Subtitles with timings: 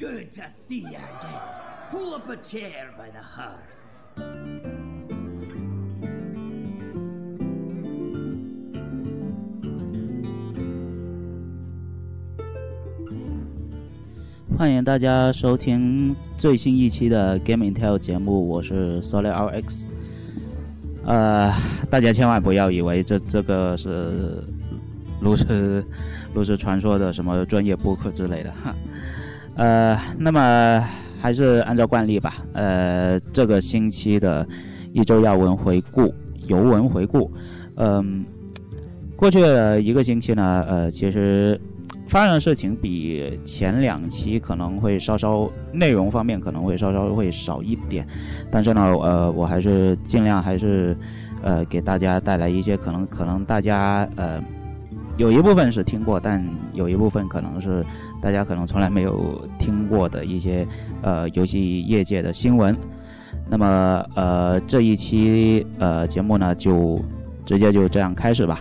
[0.00, 1.40] Good to see you again.
[1.90, 3.76] Pull up a chair by the hearth.
[14.56, 19.84] 欢迎大家收听最新一期的 Game Intel 节目，我是 Solid RX。
[21.04, 21.52] 呃，
[21.90, 24.42] 大家千万不要以为这这个是
[25.20, 25.84] 炉石
[26.32, 28.74] 炉石传说的什么专业播客之类的哈。
[29.56, 30.88] 呃，那么
[31.20, 32.38] 还是按照惯例吧。
[32.52, 34.46] 呃，这个星期的
[34.92, 36.14] 一周要闻回顾、
[36.46, 37.30] 游闻回顾。
[37.76, 38.24] 嗯，
[39.16, 41.60] 过去的一个星期呢，呃，其实。
[42.08, 48.04] 发生的事情比前两期可能会稍稍内容方面可能会稍稍会少一点，
[48.50, 50.96] 但是呢，呃，我还是尽量还是，
[51.40, 54.42] 呃，给大家带来一些可能可能大家呃
[55.18, 57.84] 有一部分是听过，但有一部分可能是
[58.22, 60.66] 大家可能从来没有听过的一些
[61.02, 62.76] 呃游戏业界的新闻。
[63.48, 67.02] 那么呃这一期呃节目呢就
[67.44, 68.60] 直接就这样开始吧。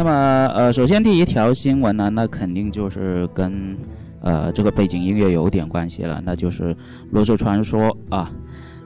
[0.00, 3.76] 那么，呃，首先第一条新闻呢，那肯定就是跟，
[4.22, 6.74] 呃，这个背景音乐有点关系了，那就是
[7.10, 8.32] 《罗氏传说》啊，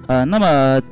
[0.09, 0.83] 呃，那么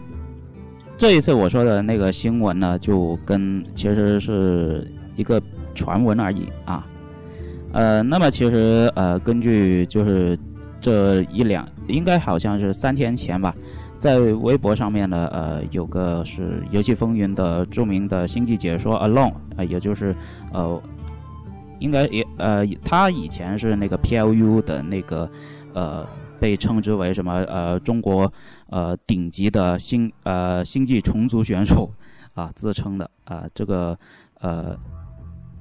[0.97, 5.43] 这一次我说的那个新闻呢，就跟其实是一个
[5.75, 6.87] 传闻而已啊，
[7.73, 10.39] 呃，那么其实呃，根据就是
[10.81, 13.53] 这一两，应该好像是三天前吧。
[14.03, 20.13] 在微博上面呢，呃，有个是游戏风云的著名的星际解说 Alone，呃，也就是，
[20.53, 20.83] 呃，
[21.79, 25.31] 应该也呃，他以前是那个 PLU 的那个，
[25.73, 26.05] 呃，
[26.41, 28.31] 被称之为什么呃中国
[28.71, 31.89] 呃顶级的星呃星际虫族选手
[32.35, 33.97] 啊，自称的啊，这个
[34.41, 34.77] 呃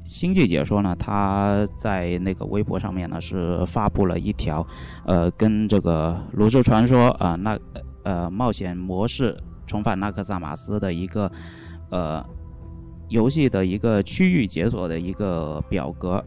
[0.04, 4.66] 星际解说呢，他在那个微博上面呢是发布了一条，
[5.06, 7.56] 呃，跟这个炉石传说啊那。
[8.04, 11.32] 呃，冒险模式重返纳克萨马斯的一个
[11.90, 12.26] 呃
[13.10, 16.24] 游戏的一个区域解锁的一个表格。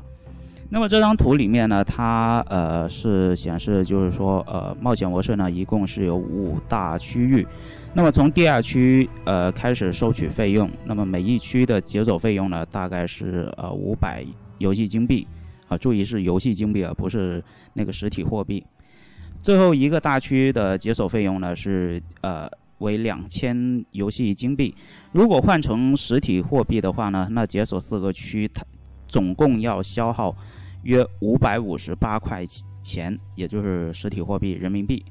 [0.70, 7.46] 那么这张图里面呢，它呃是显示就是说呃冒险模式呢一共是有五大区域。
[7.92, 14.24] 那么从第二区呃开始收取费用，那么每一区的解锁费用呢大概是呃五百
[14.58, 15.28] 游戏金币
[15.68, 18.64] 啊，注意是游戏金币而不是那个实体货币。
[19.44, 24.75] 最后一个大区的解锁费用呢是呃为两千游戏金币，
[25.12, 28.65] 如果换成实体货币的话呢，那解锁四个区它
[29.06, 30.34] 总共要消耗
[30.84, 32.43] 约五百五十八块
[32.82, 35.05] 钱，也就是实体货币人民币。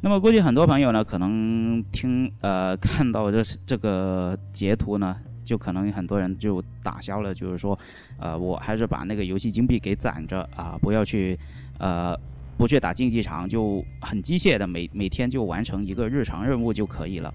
[0.00, 5.14] 那么估计很多朋友呢可能听呃 看到这这个截图呢，
[5.44, 7.78] 就可能很多人就打消了，就是说
[8.18, 11.38] 呃我还是把那个游戏金币给攒着啊，不要去
[11.78, 12.18] 呃。
[12.56, 17.32] 不去打竞技场就很机械的每每天就完成一个日常任务就可以了。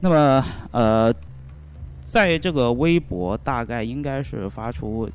[0.00, 1.14] 那么呃，
[2.04, 5.08] 在这个微博大概应该是发出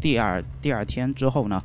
[0.00, 1.62] 第二第二天之后呢，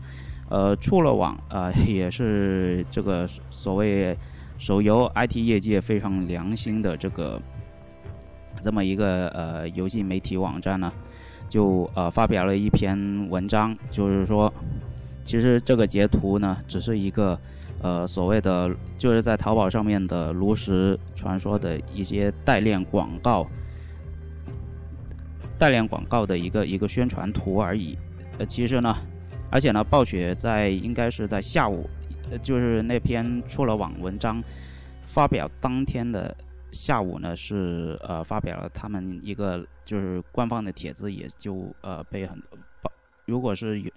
[0.49, 4.15] 呃，出了网呃 也是这个所谓
[4.57, 7.41] 手游 IT 业界非常良心的这个
[8.61, 10.91] 这么一个呃游戏媒体网站呢，
[11.49, 14.53] 就呃发表了一篇文章，就是说。
[15.25, 17.37] 其实这个截图呢，只是一个，
[17.81, 23.49] 呃，所谓的就是在淘宝上面的炉石传说的一些代练广告，
[25.57, 27.97] 代练广告的一个一个宣传图而已。
[28.37, 28.95] 呃，其实呢，
[29.49, 31.89] 而且呢，暴雪在应该是在下午，
[32.29, 34.43] 呃，就是那篇出了网文章
[35.07, 36.37] 发表当天的
[36.71, 42.39] 下午呢，是呃发表了他们一个就是官方的帖子，也就呃被很
[42.83, 42.91] 暴，
[43.25, 43.91] 如果是有。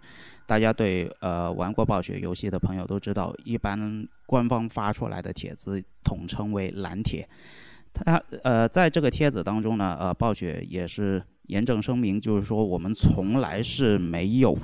[0.49, 3.79] 大家对呃玩过暴雪游戏的朋友都知道，一般
[4.25, 7.29] 官方发出来的帖子统称为蓝帖。
[7.93, 14.56] 它呃在这个帖子当中呢，呃暴雪也是严正声明，就是说我们从来是没有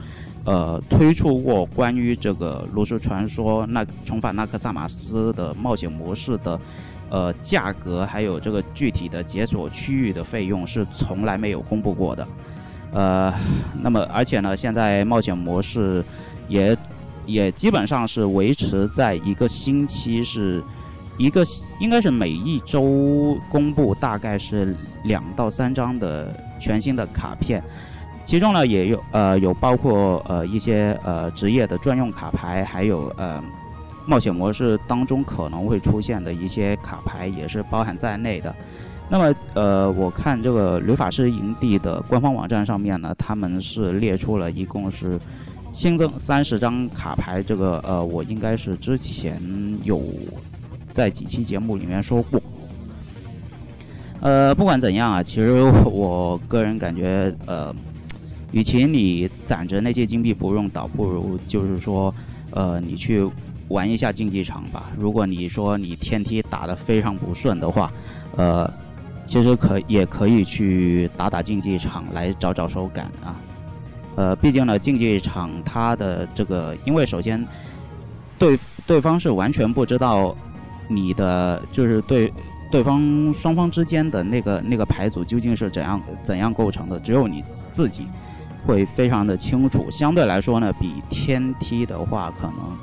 [0.46, 6.58] 呃推出过关于这个炉石传说那重返纳克萨马斯的冒险模式的
[7.10, 12.26] 呃价格，还有这个具体的解锁区域的费用是从来没有公布过的。
[12.94, 13.34] 呃，
[13.82, 16.02] 那么而且呢，现在冒险模式
[16.48, 16.76] 也
[17.26, 20.62] 也基本上是维持在一个星期是
[21.18, 21.44] 一个
[21.80, 27.60] 应该是每一周公布大概是两到三张的全新的卡片，
[28.24, 33.42] 其中呢也有呃有包括呃一些呃职业的专用卡牌，还有呃
[34.06, 38.54] 冒险模式当中可能会出现的一些卡牌也是包含在内的。
[39.08, 45.20] 那么呃我看这个旅法师营地的官方网站上面呢，他们是列出了一共是
[45.72, 49.40] 新增三十张卡牌，这个呃我应该是之前
[49.82, 50.02] 有。
[50.92, 52.40] 在几期节目里面说过，
[54.20, 57.74] 呃，不管怎样啊，其实我个人感觉，呃，
[58.52, 62.14] 与其你攒着那些金币不用，倒不如就是说，
[62.52, 63.28] 呃，你去
[63.66, 64.92] 玩一下竞技场吧。
[64.96, 67.92] 如果你说你天梯打得非常不顺的话，
[68.36, 68.72] 呃，
[69.24, 73.36] 其实可也可以去打打竞技场来找找手感啊。
[74.16, 77.44] 呃，毕竟呢，竞技场它的这个，因为首先
[78.38, 80.36] 对对方是完全不知道。
[80.86, 82.30] 你的就是对
[82.70, 87.42] 对方双方之间的那个那个牌组究竟是怎样怎样构成的，只有你
[87.72, 88.06] 自己
[88.66, 89.90] 会非常的清楚。
[89.90, 92.76] 相对来说呢，比天梯的话，可能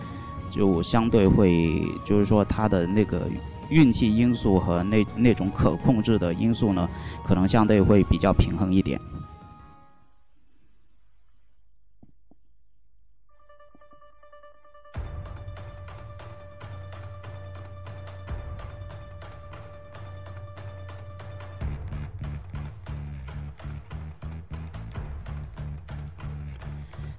[0.49, 3.29] 就相对会就是说它的那个
[3.71, 6.87] 运气因素和那那种可控制的因素呢，
[7.25, 8.99] 可能相对会比较平衡一点。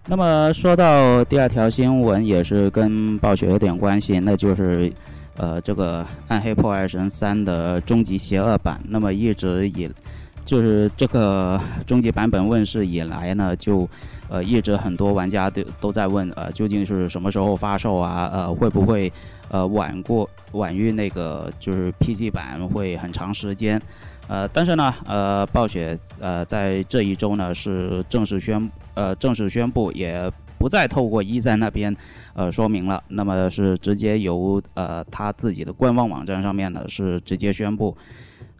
[0.05, 4.93] 那么说到第二条新闻，也是跟暴雪有点关系，那就是，
[5.37, 8.81] 呃，这个《暗黑破坏神三》的终极邪恶版。
[8.88, 9.90] 那么一直以，
[10.44, 13.88] 就是这个终极版本问世以来呢，就，
[14.29, 18.29] 呃，一直很多玩家都都在问，呃，究竟是什么时候发售啊？
[18.32, 19.12] 呃，会不会，
[19.49, 23.81] 呃，晚过晚于那个就是 PC 版会很长时间？
[24.29, 30.31] 呃，但是呢，呃，暴雪呃在这一周呢是正式宣呃正式宣布，也
[30.62, 31.92] 不再透过一战那边
[32.34, 37.90] 呃说明了，那么是直接由呃他自己的官方网站上面呢是直接宣布，《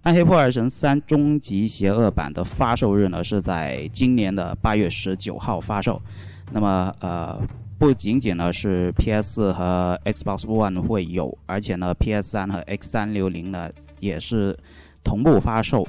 [0.03, 6.03] 暗黑破坏神三：终极邪恶版》的发售日呢是在今年的八月十九号发售，
[6.51, 7.41] 那么呃
[7.79, 13.71] 不仅仅呢是 PS 和 Xbox One 会有，而且呢 PS 三和 X 三六零呢
[14.01, 14.59] 也是。
[15.05, 15.85] 同步发售，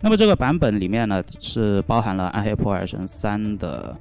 [0.00, 3.94] 那么这个版本里面呢是包含了《暗黑破坏神三》的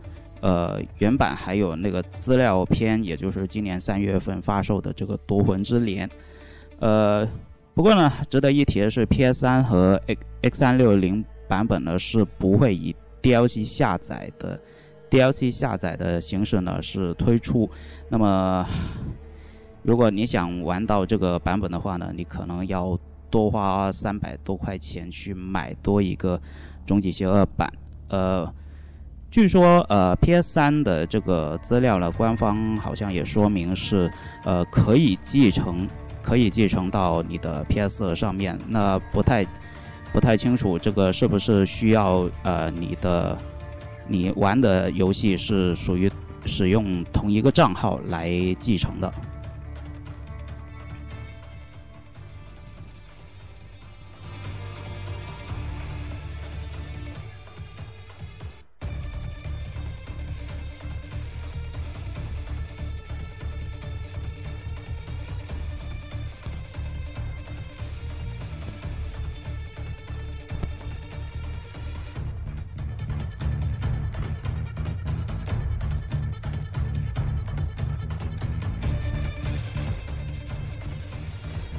[0.44, 6.06] 呃原版，还有那个资料片，也就是今年三月份发售的这个《夺魂之镰》。
[6.80, 7.26] 呃，
[7.74, 14.60] 不过呢，值得一提的是，PS 三和 X X 三六零版本呢是不会以 DLC 下载的
[15.10, 17.70] DLC 下载的形式呢是推出。
[18.10, 18.68] 那么，
[19.82, 23.00] 如果你想玩到这个版本的话呢，你可能要。
[23.34, 26.40] 多花三百多块钱去买多一个
[26.86, 27.68] 终极邪恶版，
[28.10, 28.46] 呃，
[29.34, 34.08] 据说呃 PS 三的这个资料呢，官方好像也说明是
[34.44, 35.88] 呃可以继承，
[36.22, 38.56] 可以继承到你的 PS 上面。
[38.68, 39.44] 那不太
[40.12, 43.36] 不太清楚这个是不是需要呃你的
[44.08, 46.12] 你玩的游戏是属于
[46.46, 49.12] 使用同一个账号来继承的。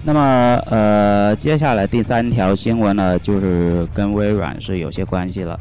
[0.06, 0.20] 那么，
[0.66, 5.58] 呃，接下来第三条新闻呢，就是跟微软是有些关系了。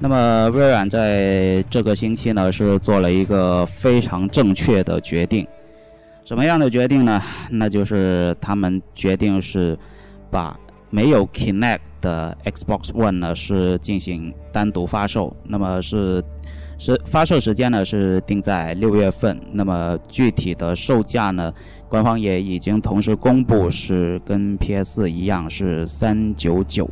[0.00, 5.46] 那么，微软在这个星期呢，是做了一个非常正确的决定。
[6.24, 7.22] 什么样的决定呢？
[7.50, 9.78] 那就是他们决定是
[10.28, 10.58] 把
[10.90, 15.36] 没有 Kinect 的 Xbox One 呢，是进行单独发售。
[15.44, 16.20] 那么是
[16.78, 19.40] 是发售时间呢，是定在六月份。
[19.52, 21.52] 那么具体的售价呢？
[21.88, 26.90] 官方也已经同时公布，是跟 PS 一样是三九九。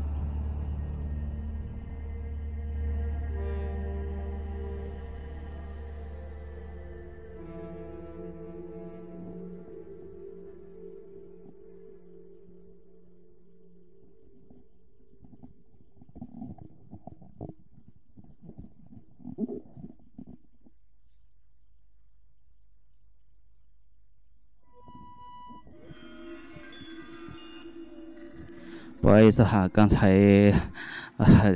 [29.13, 30.51] 不好意思哈，刚才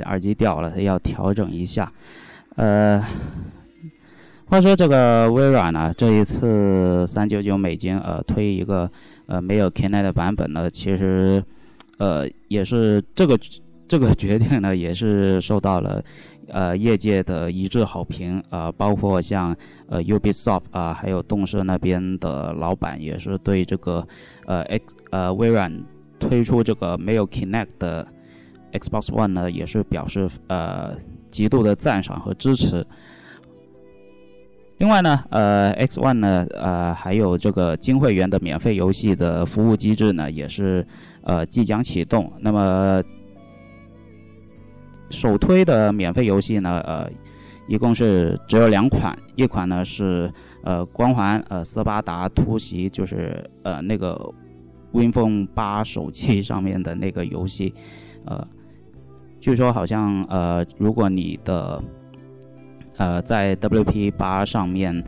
[0.05, 1.91] 耳机掉了，要调整一下。
[2.55, 3.03] 呃，
[4.45, 8.87] 话说这个微软呢，这一次三九九美金呃推一个
[9.25, 11.43] 呃没有 Kinect 的版本呢，其实
[11.97, 13.35] 呃也是这个
[13.87, 16.03] 这个决定呢，也是受到了
[16.49, 19.57] 呃业界的一致好评啊，包括像
[19.89, 24.07] 呃 Ubisoft 啊，还有动视那边的老板也是对这个
[24.45, 25.73] 呃 X 呃微软。
[26.19, 28.07] 推出这个没有 Kinect 的
[28.73, 30.95] Xbox One 呢，也是表示呃
[31.31, 32.85] 极度的赞赏和支持。
[34.77, 40.85] 另外呢，呃，X One 呢，呃，还有这个金会员的免费游戏的服务机制呢，也是
[41.23, 42.31] 呃即将启动。
[42.39, 43.01] 那么
[45.09, 47.09] 首推的免费游戏呢，呃，
[47.67, 50.31] 一共是只有两款，一款呢是
[50.63, 54.31] 呃光环呃斯巴达突袭，就是呃那个。
[54.91, 57.73] WinPhone 八手机上面的那个游戏，
[58.25, 58.47] 呃，
[59.39, 61.83] 据说好像呃，如果你的
[62.97, 65.03] 呃在 WP 八上面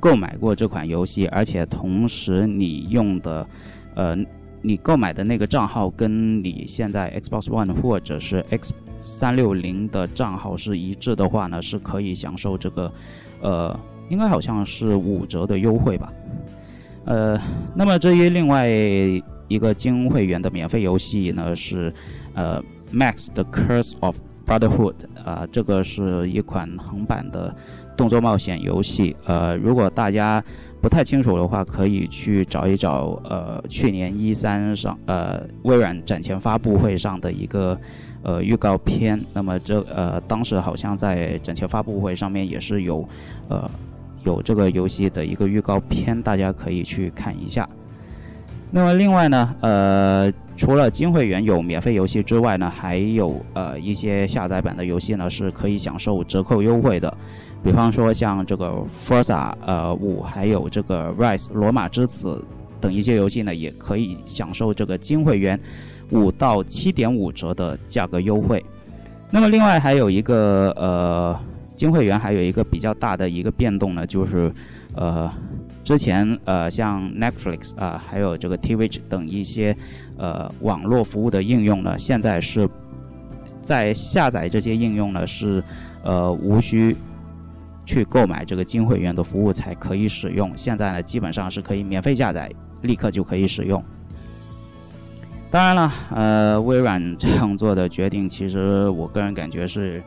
[0.00, 3.46] 购买过这款游戏，而且同时你用的
[3.94, 4.16] 呃
[4.62, 12.92] 你购买的那个账号跟你现在 Xbox One 或者是 X 三六零的账号是一致的话呢，是可以享受这个
[13.40, 16.12] 呃，应该好像是五折的优惠吧。
[17.08, 17.40] 呃，
[17.74, 21.90] 那么至于另外一个金会员的免费游戏呢，是
[22.34, 22.62] 呃
[22.92, 24.14] 《Max 的 Curse of
[24.46, 27.56] Brotherhood》啊，这个是一款横版的
[27.96, 29.16] 动作冒险游戏。
[29.24, 30.44] 呃，如果大家
[30.82, 37.80] 不太清楚的话，可以去找一找呃去年一三上呃微软展前发布会上的一个
[38.22, 39.18] 呃预告片。
[39.32, 43.08] 那么这呃当时好像在展前发布会上面也是有
[43.48, 43.70] 呃。
[44.24, 47.68] 有这个游戏的一个预告片，大家可以去看一下。
[48.70, 57.16] 那么另外呢，呃，除了金会员有免费游戏之外呢，还有呃一些下载版的游戏呢是可以享受折扣优惠的。
[57.64, 58.74] 比方说像这个
[59.06, 62.44] Forza 呃五，还有这个 Rise 罗马之子
[62.78, 65.58] 等一些游戏呢，也可以享受这个金会员
[66.10, 68.62] 五到七点五折的价格优惠。
[69.30, 71.38] 那么另外还有一个呃。
[71.78, 74.52] 金会员还有一个比较大的一个变动呢，就是，
[74.96, 75.32] 呃，
[75.84, 79.76] 之前呃像 Netflix 啊，还有这个 Twitch 等一些
[80.16, 82.68] 呃网络服务的应用呢，现在是
[83.62, 85.62] 在下载这些应用呢是
[86.02, 86.96] 呃无需
[87.86, 92.50] 去购买这个金会员的服务才可以使用，现在呢基本上是可以免费下载，
[92.82, 93.80] 立刻就可以使用。
[95.48, 100.02] 当然了，呃，微软这样做的决定，其实我个人感觉是。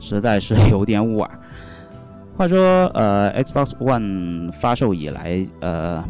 [0.00, 1.28] 实在是有点晚。
[2.36, 6.04] 话说，呃，Xbox One 发售以来，呃，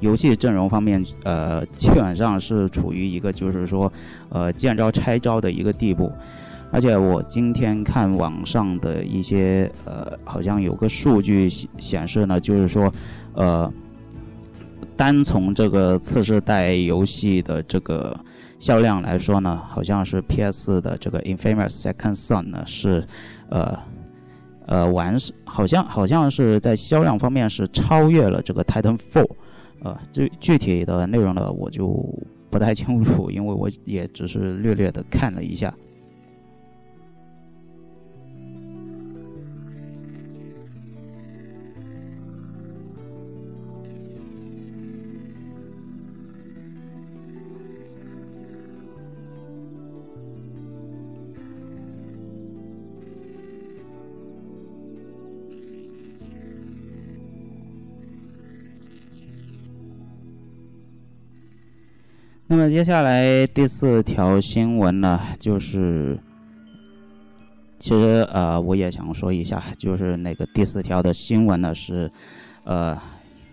[0.00, 3.90] 游戏阵容方面，呃，基本上是处于一个就是说，
[4.28, 6.12] 呃，见招拆招的一个地步。
[6.70, 12.92] 而且我今天看网上的一些，呃，好像有个数据显显示呢，就是说，
[13.32, 13.72] 呃，
[14.96, 18.14] 单从这个次世代游戏的这个。
[18.60, 23.04] 销量来说呢，好像是 PS 的这个 Infamous Second Son 呢是，
[23.48, 23.76] 呃，
[24.66, 29.30] 呃完是好像好像是在销量方面是超越了这个 Titanfall，
[29.82, 32.06] 呃，具具体的内容呢我就
[32.50, 35.74] 不太清楚，因为我也只是略略的看了一下。
[62.52, 66.18] 那么接下来第四条新闻呢，就是，
[67.78, 72.10] 其实呃，我也想说一下，就是那个第四条的新闻呢是，
[72.64, 73.00] 呃，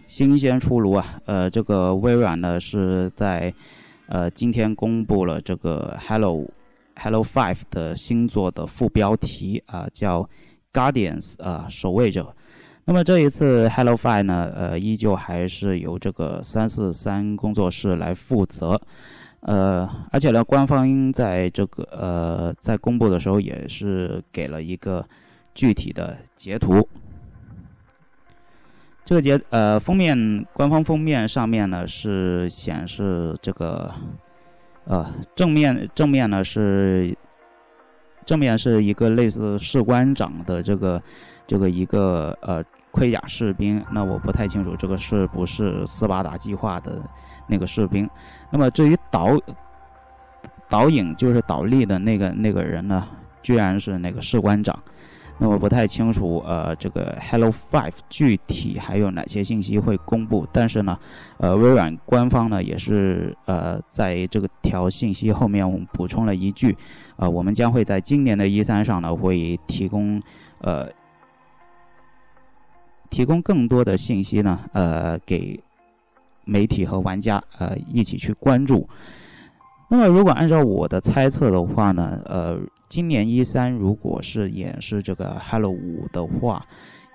[0.07, 3.53] 新鲜出炉啊，呃，这个微软呢是在，
[4.07, 6.49] 呃，今天公布了这个 Hello
[6.95, 10.27] Hello Five 的新作的副标题啊，叫
[10.73, 12.35] Guardians 啊，守卫者。
[12.89, 18.81] 那么这一次 Hello Five 呢，呃，依旧还是由这个三四三工作室来负责，
[19.41, 25.05] 呃，而且呢，官方在这个呃在公布的时候也是给了一个
[25.53, 26.87] 具体的截图。
[29.03, 33.93] 这个截呃封面官方封面上面呢是显示这个
[34.85, 37.13] 呃正面正面呢是
[38.25, 41.03] 正面是一个类似士官长的这个
[41.45, 42.63] 这个一个呃。
[42.97, 46.99] 盔甲士兵，那我不太清楚这个是不是斯巴达计划的
[47.45, 48.09] 那个士兵。
[48.51, 49.39] 那么至于导
[50.67, 53.07] 导引就是倒立的那个那个人呢，
[53.43, 54.75] 居然是那个士官长。
[55.39, 60.47] 那我不太清楚，呃，这个 Hello Five 具体还有哪些信息会公布？
[60.51, 60.97] 但是呢，
[61.37, 66.75] 呃，微软官方呢也是呃在这个条信息后面我们补充了一句，
[67.17, 70.19] 呃，我们将会在今年的一三上呢会提供
[70.61, 70.89] 呃
[73.09, 75.59] 提供更多的信息呢，呃，给
[76.45, 78.87] 媒体和玩家呃一起去关注。
[79.89, 82.59] 那么如果按照我的猜测的话呢，呃。
[82.89, 86.65] 今年一三如果是演示这个 Hello 五的话，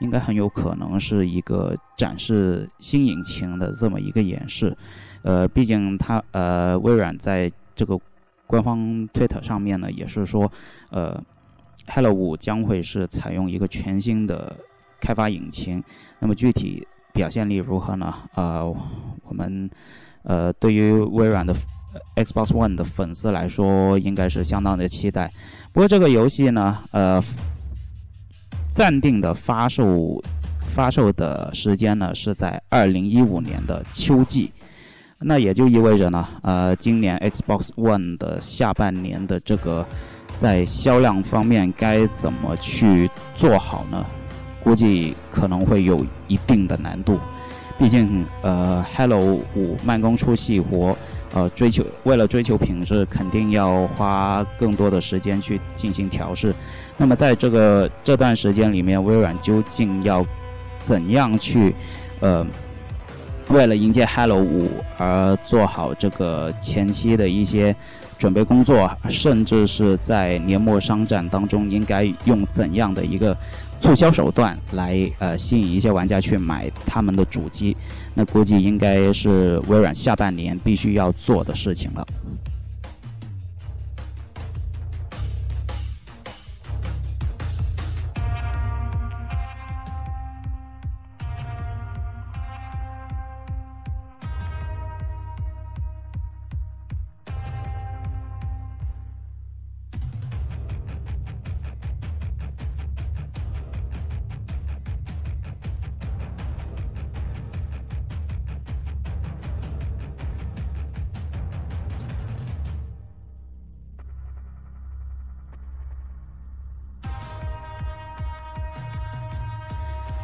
[0.00, 4.76] 应该很有可能是一个展示新引擎的这么一个演示。
[5.22, 7.99] 呃，毕竟它呃微软在这个
[8.46, 10.52] 官方推特上面呢也是说，
[10.90, 11.18] 呃
[11.87, 14.54] ，Hello 五将会是采用一个全新的
[15.02, 15.85] 开发引擎。
[16.21, 18.14] 那么具体表现力如何呢？
[18.37, 18.64] 呃，
[19.28, 19.68] 我们
[20.23, 21.54] 呃对于微软的。
[22.16, 25.30] Xbox One 的粉丝来说，应该是相当的期待。
[25.75, 27.23] 不过这个游戏呢，呃，
[28.73, 30.18] 暂定的发售
[30.75, 34.50] 发售的时间呢是在二零一五年的秋季。
[35.18, 39.87] 那也就意味着呢，呃，今年 Xbox One 的下半年的这个
[40.38, 44.06] 在销量方面该怎么去做好呢？
[44.62, 47.19] 估计可能会有一定的难度。
[47.78, 50.97] 毕竟，呃，Hello 五慢工出细活。
[51.35, 56.54] 呃，追求为了追求品质，肯定要花更多的时间去进行调试。
[56.99, 60.23] 那么在这个这段时间里面，微软究竟要
[60.83, 61.75] 怎样去
[62.21, 62.47] 呃，
[63.49, 67.75] 为了迎接 Hello 五而做好这个前期的一些
[68.19, 73.35] 准备工作，甚至是在年末商战当中应该用怎样的一个？
[73.82, 77.76] 促销手段来呃吸引一些玩家去买他们的主机，
[78.14, 82.07] 那估计应该是微软下半年必须要做的事情了。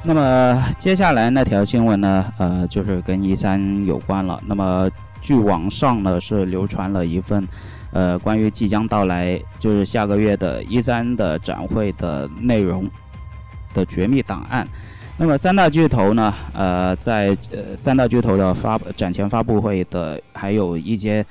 [0.04, 2.32] 那么接下来那条新闻呢？
[2.38, 4.40] 呃，就是跟一三有关了。
[4.46, 4.88] 那么
[5.20, 7.46] 据网上呢是流传了一份，
[7.92, 12.88] 呃，关于即将到来，就是下个月的一三的展会的内容
[13.74, 14.66] 的绝密档案。
[15.18, 21.26] 那么三大巨头呢，呃，在呃三大巨头的发展前发布会的，还有一些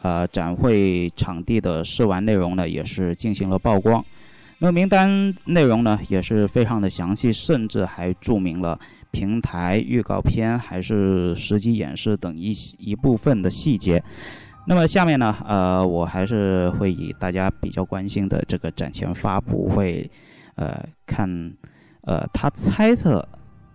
[0.00, 4.02] 呃展会场地的试玩内容呢，也是进行了曝光。
[4.62, 8.78] 那么名单内容呢也是非常的详细，甚至还注明了
[9.10, 14.00] 平台、预告片还是实际演示等一一部分的细节。
[14.68, 20.08] 那么下面呢，呃，我还是会以大家比较关心的这个展前发布会，
[20.54, 21.28] 呃，看，
[22.02, 23.28] 呃，他猜测，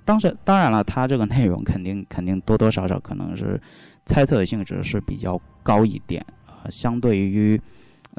[0.05, 3.59] 当时当然了，他这个内容肯定 肯定多多少少可能是
[4.05, 7.59] 猜测性质是比较高一点，呃，相对于。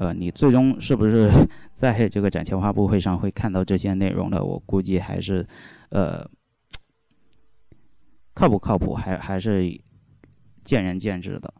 [0.00, 1.28] 呃，你最终是不是
[1.74, 4.44] 在这个展前发布会上会看到这些内容的？
[4.44, 5.44] 我估计还是，
[5.88, 6.24] 呃，
[8.32, 9.68] 靠不靠谱还还是
[10.62, 11.52] 见仁见智的。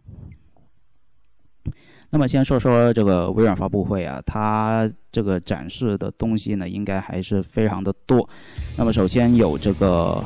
[2.11, 8.31] 那么先说说这个微软发布会啊，它这个展示的东西呢，应该还是非常的多。
[8.77, 10.25] 那么首先有这个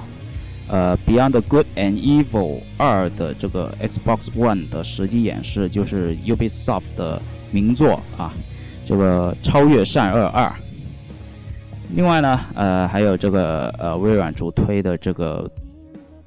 [0.68, 7.22] 呃《Beyond Good and Evil 二》的这个 Xbox One 的实际演示，就是 Ubisoft 的。
[7.53, 8.35] 名作啊，
[8.85, 10.53] 这个超越善恶二。
[11.95, 15.49] 另外呢，呃，还有这个呃微软主推的这个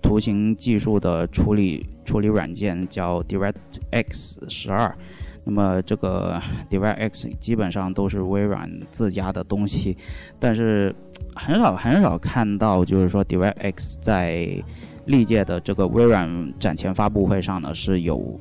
[0.01, 4.95] 图形技术的处理处理软件叫 DirectX 十二。
[5.43, 9.97] 那么这个 DirectX 基本上都是微软自家的东西，
[10.39, 10.95] 但是
[11.35, 14.63] 很少很少看到就是说 DirectX 在
[15.05, 18.39] 历届的这个微软展前发布会上呢是有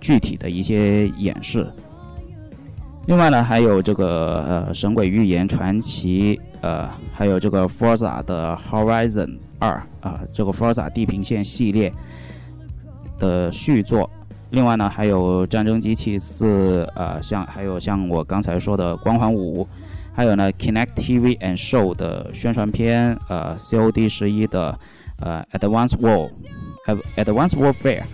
[0.00, 1.66] 具体的一些演示。
[3.06, 11.92] 另外呢，还有这个呃《神鬼预言传奇》呃，还有这个 Forza 的 Horizon 二啊，这个 Forza 地平线系列
[13.18, 14.08] 的续作。
[14.50, 19.64] 另外呢，还有《战争机器四》呃，像还有像我刚才说的《光环五》，
[20.14, 24.78] 还有呢 Connect TV and Show 的宣传片，呃，COD 十一的
[25.18, 26.30] 呃 Advance War，
[26.86, 28.04] 呃 Advanced Warfare。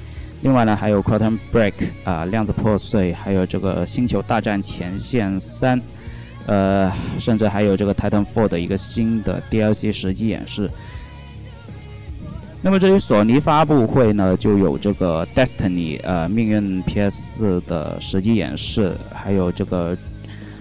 [0.41, 1.73] 另外呢，还有 Quantum Break
[2.05, 5.81] 啊，量子破碎，还有这个星球大战前线三，
[6.47, 10.71] 呃，甚至还有这个 Titanfall 的一个新的 DLC 实际演示。
[12.61, 19.97] 那么至于索尼发布会呢，就有这个 Destiny 呃命运 PS 的实际演示，还有这个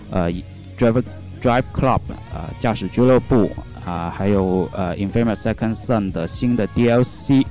[0.10, 0.32] 呃
[0.78, 1.04] Drive
[1.42, 2.02] Drive Club
[2.34, 3.52] 啊驾驶俱乐部
[3.86, 7.46] 啊，还有呃 Infamous Second Son 的新的 DLC，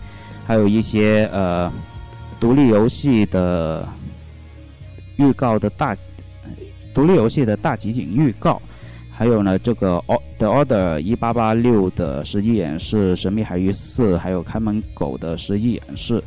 [0.47, 1.73] 还有一些呃
[2.39, 3.89] 独立游戏的
[5.17, 5.97] 预告的大
[6.95, 8.61] 独立游戏的大集锦预告。
[9.11, 9.97] 还有呢，这个
[10.37, 16.23] 《The Order》一八八六的实际演示，《神秘海域四》还有《看门狗》的实际演示。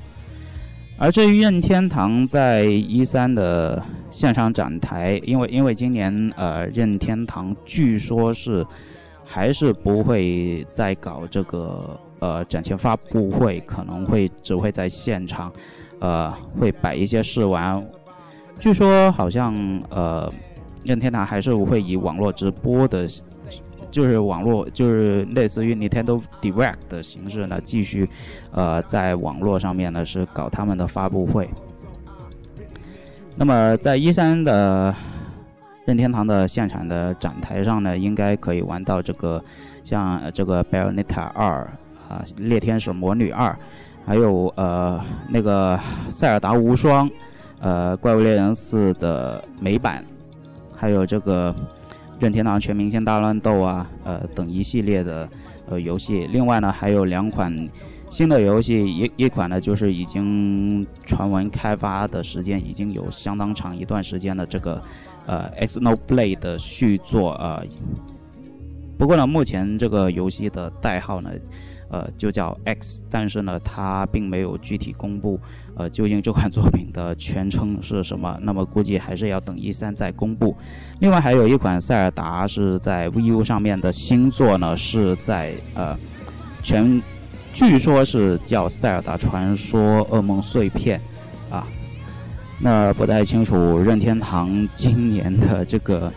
[0.97, 8.65] 而至于任天堂在一三的线上展台，因为因为今年呃任天堂据说是
[9.23, 15.53] 还是不会再搞这个呃展前发布会，可能会只会在现场
[15.99, 17.85] 呃会摆一些试玩。
[18.59, 19.53] 据说好像
[19.89, 20.31] 呃。
[20.85, 23.05] 任天堂还是会以网络直播的，
[23.91, 28.09] 就是网络，就是类似于 Nintendo Direct 的形式呢，继续，
[28.53, 31.49] 呃，在网络上面呢是搞他们的发布会。
[33.35, 34.95] 那么在一三的
[35.85, 39.43] 任天堂的现场的展台上呢，应该可以玩到这个
[39.83, 41.69] 像这个 Bayonetta 二
[42.07, 43.55] 啊，猎天使魔女二，
[44.09, 47.07] 还有呃那个塞尔达无双，
[47.59, 50.03] 呃怪物猎人四的美版。
[50.75, 51.55] 还有这个
[52.17, 55.29] 任天堂全明星大乱斗啊，呃等一系列的
[55.69, 56.27] 呃游戏。
[56.31, 57.69] 另外呢，还有两款
[58.09, 64.81] 新的游戏，一一款呢就是已经传闻开发的时间已经有相当长一段时间的这个
[65.27, 67.61] 呃 X No Blade 的续作啊。
[68.97, 71.29] 不过呢，目前这个游戏的代号呢。
[71.91, 75.39] 呃，就叫 X，但是呢，它并没有具体公布，
[75.75, 78.37] 呃，究竟这款作品的全称是什么？
[78.43, 80.55] 那么估计还是要等一三再公布。
[80.99, 85.97] 另外还有一款塞尔达是在 VU 上面的新作呢，是在呃
[86.61, 87.01] 全，
[87.53, 91.01] 据说是叫《塞尔达传说：噩梦碎片》
[91.53, 91.65] 啊。
[92.59, 96.13] 那不太清楚任天堂今年的这个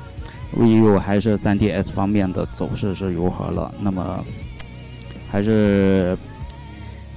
[0.55, 3.75] VU 还是 3DS 方面的走势是如何了。
[3.81, 4.23] 那么。
[5.33, 6.15] 还是，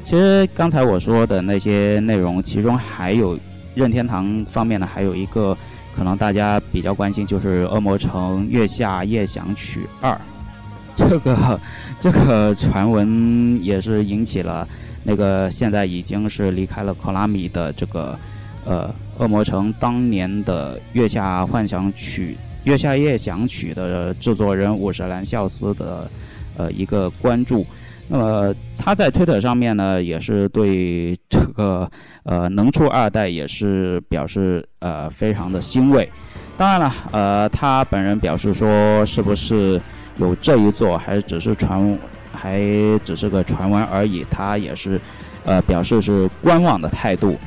[0.01, 3.38] 其实刚才我说的那些内容，其中还有
[3.73, 5.56] 任天堂方面呢，还有一个
[5.93, 10.13] 可能大家比较关心，就是《恶魔城月下夜想曲二》。
[10.95, 11.60] 这个
[11.99, 14.65] 这个传闻也是引起了
[15.04, 18.17] 那个现在已经是离开了 Konami 的这个
[18.63, 18.88] 呃
[19.21, 22.38] 《恶魔城》当年的《月下幻想曲》
[22.69, 26.10] 《月下夜想曲》的制作人五十岚孝司的
[26.56, 27.65] 呃一个关注。
[28.07, 31.89] 那么他在推特上面呢，也是对这个
[32.23, 36.09] 呃能出二代也是表示呃非常的欣慰。
[36.55, 39.81] 当然了，呃他本人表示说，是不是
[40.17, 41.97] 有这一座，还只是传，
[42.31, 42.59] 还
[43.03, 44.25] 只是个传闻而已。
[44.29, 45.01] 他也是
[45.43, 47.37] 呃表示是观望的态度。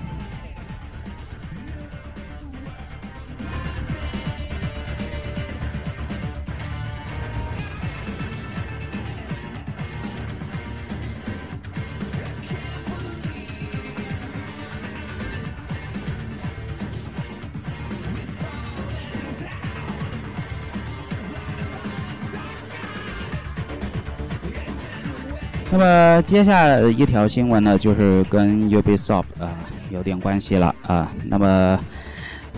[25.78, 29.54] 那么接下来一条新闻呢，就是跟 Ubisoft 啊
[29.90, 31.12] 有点关系了啊。
[31.26, 31.78] 那么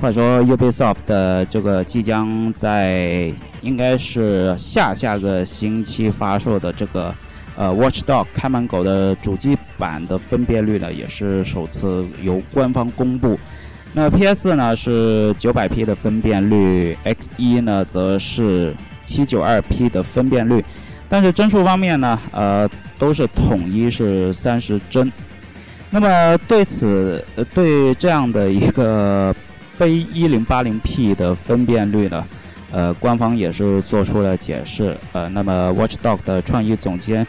[0.00, 3.30] 话说 Ubisoft 的这个即将在
[3.60, 7.14] 应该是下下个星期发售的这个
[7.56, 13.38] 呃 Watchdog 开门狗的主机版的分辨率呢，也是首次由官方公布。
[13.92, 20.64] 那 PS 呢是 900P 的分辨率，X1 呢则是 792P 的分辨率。
[21.06, 25.10] 但是帧数方面呢，呃，都是统一是三十帧。
[25.90, 29.34] 那么对此，呃，对这样的一个
[29.76, 32.24] 非一零八零 P 的分辨率呢，
[32.70, 34.96] 呃，官方也是做出了解释。
[35.12, 37.26] 呃，那么 Watchdog 的创意总监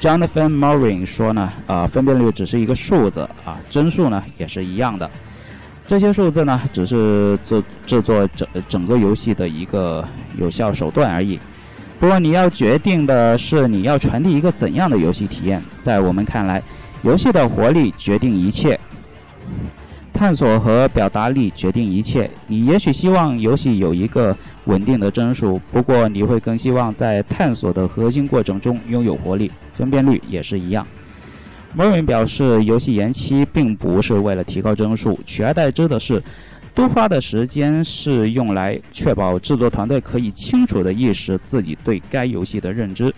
[0.00, 5.10] Jonathan Morin 说呢，啊，分辨率只是一个数字啊，帧数呢也是一样的。
[5.86, 10.06] 这些数字呢，只是做制作整整个游戏的一个
[10.38, 11.40] 有效手段而已。
[11.98, 15.62] 不过你要决定的是你要传递一个怎样的游戏体验。
[15.80, 16.62] 在我们看来，
[17.02, 18.78] 游戏的活力决定一切，
[20.12, 22.30] 探索和表达力决定一切。
[22.46, 29.50] 你也许希望游戏有一个稳定的帧数，不过你会更希望在探索的核心过程中拥有活力。
[29.72, 30.86] 分辨率也是一样。
[31.76, 36.22] Marvin 表示，游戏延期并不是为了提高帧数，取而代之的是
[36.74, 43.14] 多花的时间是用来确保制作团队可以清楚地意识自己对该游戏的认知。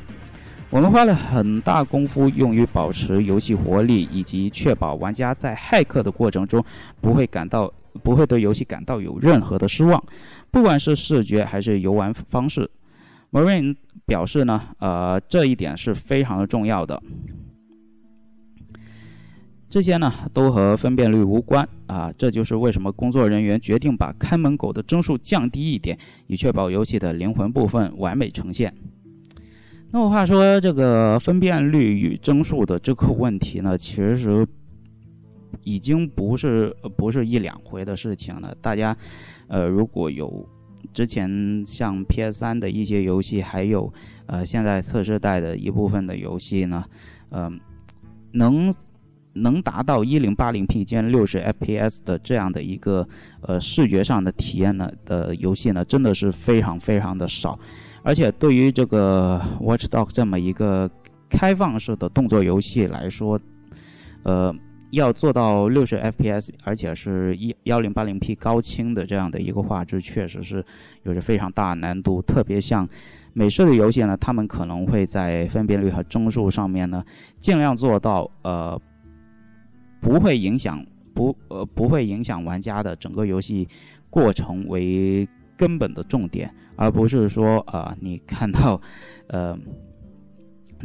[0.68, 6.62] 我们花了很大功夫用于保持游戏活力，以及确保玩家在骇客的过程中
[7.00, 10.02] 不会感到不会对游戏感到有任何的失望，
[10.50, 12.68] 不管是视觉还是游玩方式。
[13.32, 17.02] Marine 表示呢，呃，这一点是非常的重要的。
[19.68, 25.98] 这些呢都和分辨率无关啊，这就是为什么工作人员决定把看门狗的帧数降低一点，
[26.29, 28.72] 以确保游戏的灵魂部分完美呈现。
[29.90, 34.46] 那么话说，这个分辨率与帧数的这个问题呢，其实
[35.62, 38.55] 已经不是不是一两回的事情了。
[38.61, 38.96] 大家，
[39.48, 40.48] 呃，如果有
[40.94, 43.92] 之前像 PS3 的一些游戏，还有
[44.26, 46.85] 呃现在测试带的一部分的游戏呢，
[47.31, 47.59] 嗯，
[48.33, 48.72] 能。
[49.37, 53.07] 能达到一零八零 P 兼六十 FPS 的这样的一个
[53.42, 57.59] 呃视觉上的体验呢的游戏呢，真的是非常非常的少，
[58.03, 60.90] 而且对于这个 Watch Dog 这么一个
[61.29, 63.38] 开放式的动作游戏来说，
[64.22, 64.55] 呃，
[64.90, 70.64] 要做到六十 FPS，而且是一幺零八零 P 高清的这样的一个画质，确实是
[71.03, 72.22] 有着非常大难度。
[72.22, 72.88] 特别像
[73.35, 77.05] 美式的游戏呢，他们可能会在分辨率和帧数上面呢，
[77.38, 78.81] 尽量做到呃。
[80.00, 83.66] 不会影响不呃不会影响玩家的整个游戏
[84.11, 88.80] 过程为根本的重点，而不是说啊你看到
[89.28, 89.59] 呃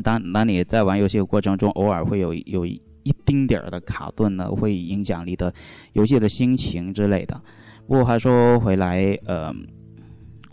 [0.04, 2.82] 当当你在玩游戏的过程中偶尔会有有一
[3.26, 5.54] 丁点儿的卡顿呢，会影响你的
[5.93, 7.39] 游戏的心情之类的。
[7.88, 9.54] 不过话说回来，呃，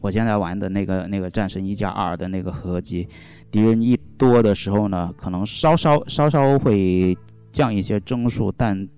[0.01, 3.07] 我现在玩的那个那个战神一加二的那个合集，
[3.51, 7.17] 敌人一多的时候呢，可能稍稍稍稍会。
[7.53, 8.89] 降一些帧数，但，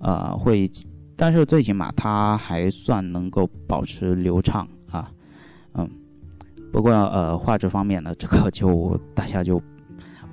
[0.00, 0.70] 呃，会，
[1.16, 5.10] 但是最起码它还算能够保持流畅啊，
[5.74, 5.88] 嗯，
[6.72, 9.62] 不过呃，画质方面呢，这个就大家就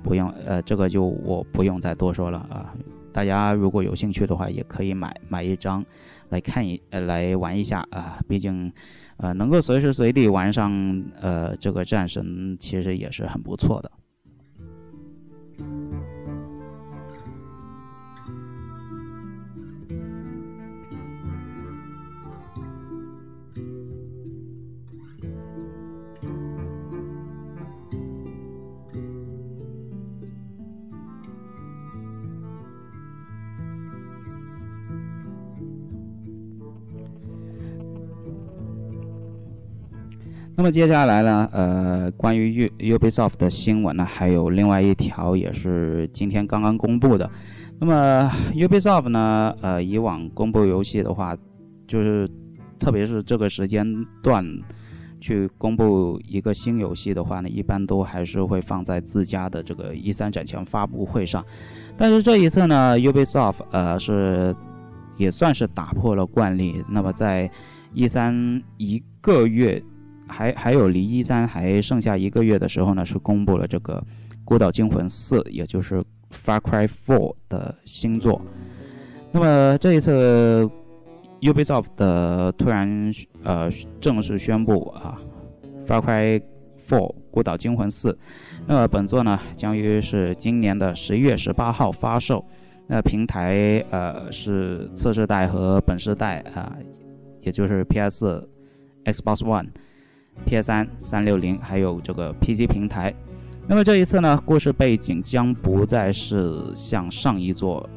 [0.02, 2.74] 不用，呃，这个就我不用再多说了啊。
[3.12, 5.84] 大家如果有兴趣的话，也可以买买一张
[6.28, 8.18] 来看一，呃，来玩一下啊。
[8.28, 8.70] 毕竟，
[9.16, 13.90] 呃，能够随时随地玩上呃这个战神，其实也是很不错的。
[40.58, 47.30] 那么接下来呢，呃，关于 U Ubisoft 的新闻呢，还有另外一条也是今天刚刚公布的。
[47.78, 51.36] 那么 Ubisoft 呢，呃，以往公布游戏的话，
[51.86, 52.26] 就是
[52.78, 53.86] 特别是这个时间
[54.22, 54.42] 段
[55.20, 61.44] 去公布一个新游戏的话呢，一般都还是会放在自家的这个一三展前发布会上。
[61.98, 64.56] 但是这一次呢，Ubisoft 呃是
[65.18, 67.50] 也算是打破了惯例，那么在
[67.92, 69.84] 一三一个月。
[70.28, 73.98] 还还有离一三还剩下一个月的时候呢，是公布了这个
[74.44, 75.96] 《孤岛惊魂四》，也就是
[76.44, 78.40] 《Far Cry Four》的新作。
[79.32, 80.68] 那么这一次
[81.40, 83.12] ，Ubisoft 的突然
[83.42, 85.20] 呃正式宣布啊，
[85.86, 86.40] 《Far Cry
[86.88, 86.98] Four》
[87.30, 88.12] 《孤岛惊魂四》，
[88.66, 92.44] 那么本作呢将于是今年的十一月十八号发售。
[92.88, 96.76] 那平台呃是次世代和本世代啊，
[97.40, 98.48] 也就是 PS、
[99.04, 99.66] Xbox One。
[100.44, 100.70] P.S.
[100.98, 102.66] 三六零还有这个 P.C.
[102.66, 103.14] 平台，
[103.66, 107.88] 那么这一次呢，故事背景将不再是像上一座，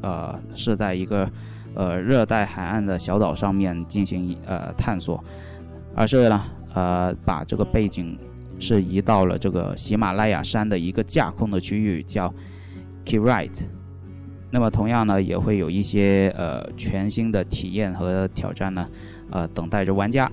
[0.00, 1.30] 呃，是在一个
[1.74, 5.22] 呃热带海岸的小岛上面进行呃探索，
[5.94, 6.42] 而是呢
[6.74, 8.18] 呃把这个背景
[8.58, 12.32] 是移到了这个喜马拉雅山的一个架空的区域，叫
[13.04, 13.64] Kirit。
[14.50, 18.88] 那么同样呢，也会有一些呃全新的体验和挑战呢，
[19.30, 20.30] 呃等待着玩家。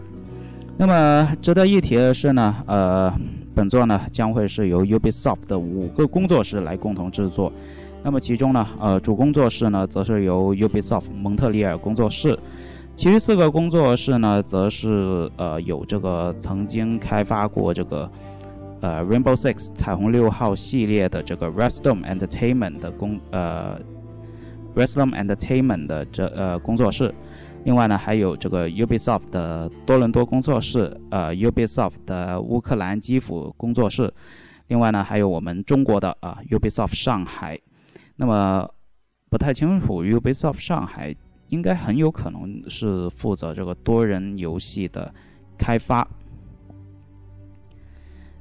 [0.80, 3.12] 那么值得一提的是呢，呃，
[3.56, 7.52] 本作呢将会是由 Ubisoft 的五个工作室来共同制作。
[8.04, 12.38] 那么其中呢，呃，主工作室呢则是由 Ubisoft 蒙特利尔工作室，
[12.96, 18.10] 其余四个工作室呢则是呃有这个曾经开发过这个
[18.82, 23.80] 呃 Rainbow Six 彩虹六号系列的这个 Restorm Entertainment 的工呃
[24.76, 27.12] Restorm Entertainment 的这呃工作室。
[27.68, 34.10] 另外呢，还有这个 Ubisoft 的多伦多工作室，呃，Ubisoft 的乌克兰基辅工作室。
[34.68, 37.60] 另外呢，还有我们中国的啊，Ubisoft 上海。
[38.16, 38.66] 那么
[39.30, 41.14] 不太清楚，Ubisoft 上海
[41.50, 45.14] 应该很有可能是负责这个多人游戏的
[45.58, 46.08] 开发。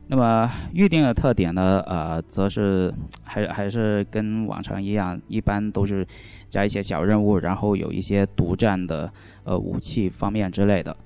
[0.08, 1.82] 那么预定的特点呢？
[1.86, 6.06] 呃，则是 还还是跟往常一样，一般都是
[6.48, 9.10] 加一些小任务，然后有一些独占的
[9.42, 10.96] 呃武器方面之类的。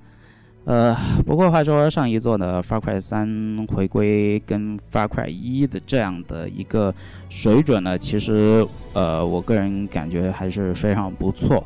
[0.65, 3.27] 呃，不过话说，上一座的《Far Cry 三》
[3.73, 6.93] 回归跟《Far Cry 一》的这样的一个
[7.27, 11.65] 水准呢，其实呃，我个人感觉还是非常不错。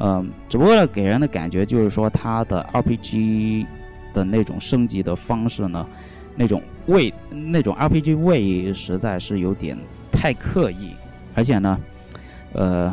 [0.00, 3.64] 嗯，只不过呢，给人的感觉就是说，它的 RPG
[4.12, 5.86] 的那种升级的方式呢。
[6.36, 9.76] 那种味，那种 RPG 味实在是有点
[10.12, 10.94] 太刻意，
[11.34, 11.78] 而且呢，
[12.52, 12.92] 呃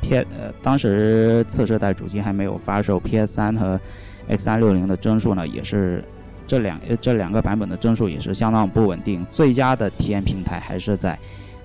[0.00, 3.80] ，P 呃当时次世代主机还没有发售，PS 三和
[4.28, 6.02] X 三六零的帧数呢也是
[6.46, 11.18] 这两这两个版本的帧数也是相当不稳定，最佳的体验平台还是在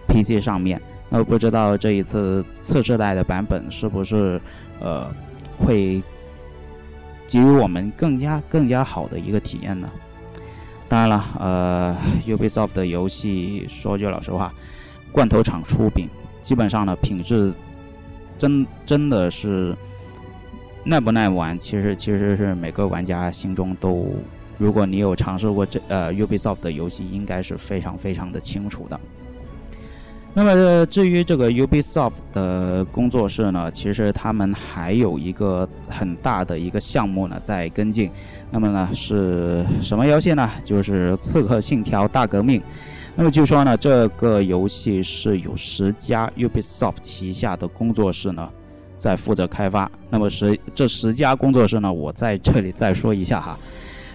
[0.08, 0.82] PC 上面。
[1.10, 4.40] 那不知道这一次次世代的版本是不是
[4.80, 5.06] 呃
[5.58, 6.02] 会
[7.28, 9.90] 给予我们更加更加好的一个体验呢？
[10.92, 14.54] 当然了，呃，Ubisoft 的游戏说句老实话，
[15.10, 16.10] 罐头厂出品，
[16.42, 17.54] 基本上呢品质
[18.38, 19.74] 真真的是
[20.84, 24.14] 耐不耐玩，其实其实是每个玩家心中都，
[24.58, 29.00] 如果你有尝试过这呃 Ubisoft 的游戏，应该是非常非常的清楚的。
[30.34, 38.10] 那么至于这个 Ubisoft 的工作室呢，其实他们还有一个很大的一个项目呢在跟进。
[38.50, 40.50] 那么呢是什么游戏呢？
[40.64, 42.62] 就是《刺客信条：大革命》。
[43.14, 48.50] 那么据说呢，这个游戏是有十家 Ubisoft 旗下的工作室呢
[48.98, 49.92] 在负责开发。
[50.10, 53.60] 那么十这十家工作室呢，我在这里再说一下哈。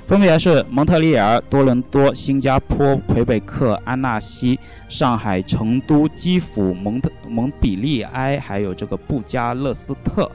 [0.07, 4.57] 分别是蒙特利尔、多伦多、新加坡、魁北克、安纳西、
[4.89, 10.31] 上海、成都、基辅、蒙特蒙彼利埃，还有这个布加勒斯特，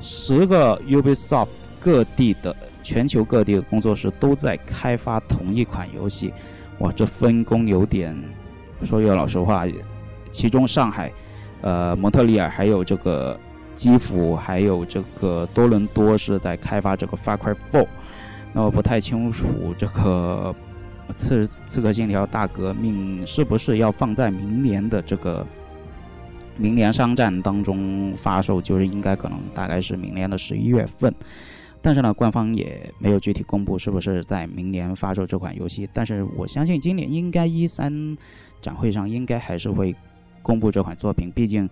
[0.00, 1.46] 十个 Ubisoft
[1.78, 6.34] 各地的全球各地的工作室都在开发同一款游戏。
[6.80, 8.20] 哇，这分工有点，
[8.82, 9.66] 说句老实话，
[10.32, 11.12] 其中上海、
[11.60, 13.38] 呃蒙特利尔还有这个
[13.76, 17.86] 基辅，还有这个多伦多是在开发这个 Far Cry 4。
[18.52, 20.54] 那我不太清楚这个
[21.12, 25.46] 《刺刺客信条：大革命》是不是要放在明年的这个
[26.56, 31.14] 明年商战当中发售，就是应该可能大概是明年的十一月份。
[31.80, 35.88] 但是呢，官方也没有具体公布是不是在明年发售这款游戏。
[35.92, 38.16] 但是我相信今年应该一三
[38.60, 39.94] 展会上应该还是会
[40.42, 41.68] 公布这款作品，毕竟。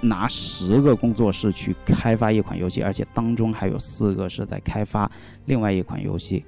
[0.00, 5.10] 拿十个工作室去开发一款游戏，而且当中还有四个是在开发
[5.46, 6.44] 另外一款游戏。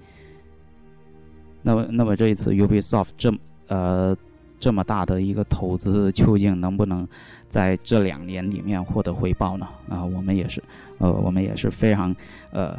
[1.63, 4.17] 那么，那么这一次 Ubisoft 这么呃
[4.61, 7.07] 这么大的一个投资，究竟能不能
[7.49, 9.67] 在这两年里面获得回报呢？
[9.89, 10.63] 啊，我们也是，
[10.99, 12.15] 呃，我们也是非常
[12.53, 12.79] 呃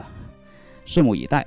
[0.85, 1.45] 拭目以待。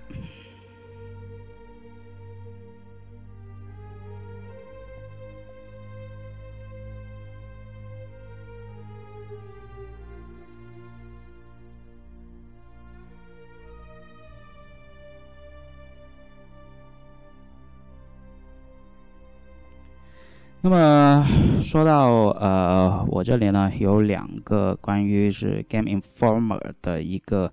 [20.65, 21.27] 那么
[21.61, 27.53] 说到呃，我这里呢有两个关于是 Game Informer 的一个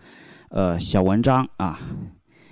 [0.50, 1.80] 呃小文章啊，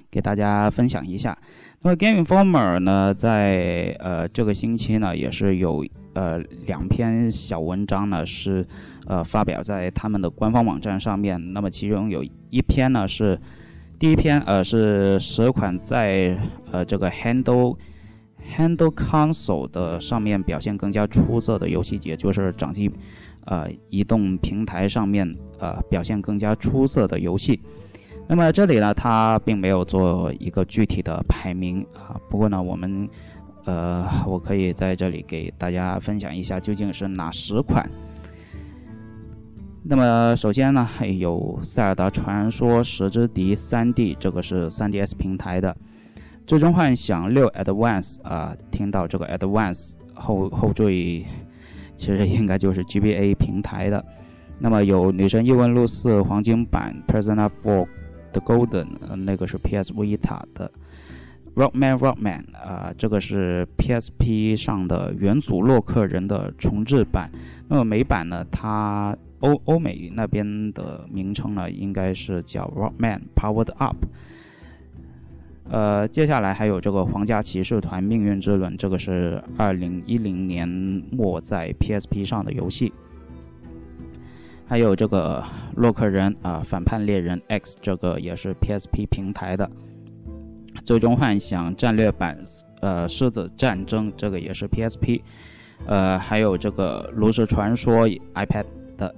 [0.10, 1.38] 给大家分享一下。
[1.84, 8.66] 那么 Game Informer 呢，在呃这个星期呢也是有呃两篇小文章呢是
[9.06, 11.54] 呃发表在他们的官方网站上面。
[11.54, 13.40] 那么其中有一篇呢是
[14.00, 16.36] 第一篇呃是十款在
[16.72, 17.78] 呃这个 Handle。
[18.56, 22.92] Handle Console 的上面表现更加出色的游戏，也就是掌机，
[23.46, 27.60] 呃，移动平台上面呃表现更加出色的游戏。
[28.28, 32.20] 那么这里呢，它并没有做一个具体的排名啊。
[32.30, 33.08] 不过呢，我们
[33.66, 37.90] 呃，我可以在这里给大家分享一下究竟是哪十款。
[39.84, 40.86] 那么首先呢，
[41.18, 45.76] 有《塞尔达传说：石之敌》3D，这个是 3DS 平台的。
[46.48, 51.26] 最终幻想六 Advance 啊，听到这个 Advance 后后缀，
[51.98, 54.04] 其实应该就是 GBA 平台的。
[54.58, 57.86] 那么有女神异闻录四黄金版 Persona 4
[58.32, 58.88] 的 Golden，
[59.18, 60.72] 那个是 PS Vita 的
[61.54, 67.30] Rockman Rockman 啊，这个是 PSP 上的元祖洛克人的重置版。
[67.68, 73.98] 那么美版呢，它欧欧美那边的名称呢，应该是叫 Rockman Powered Up。
[75.70, 80.68] 呃，接下来还有这个《皇家骑士团：命运之轮》，这个是二零一零年
[81.12, 82.94] 末在 PSP 上的游戏。
[84.66, 85.44] 还有这个
[85.80, 89.70] 《洛克人》啊，《反叛猎人 X》，这个也是 PSP 平台的。
[90.86, 92.38] 《最终幻想战略版》
[92.82, 95.22] 呃，《狮子战争》这个也是 PSP。
[95.86, 98.66] 呃，还有这个《炉石传说》iPad
[98.98, 99.14] 的。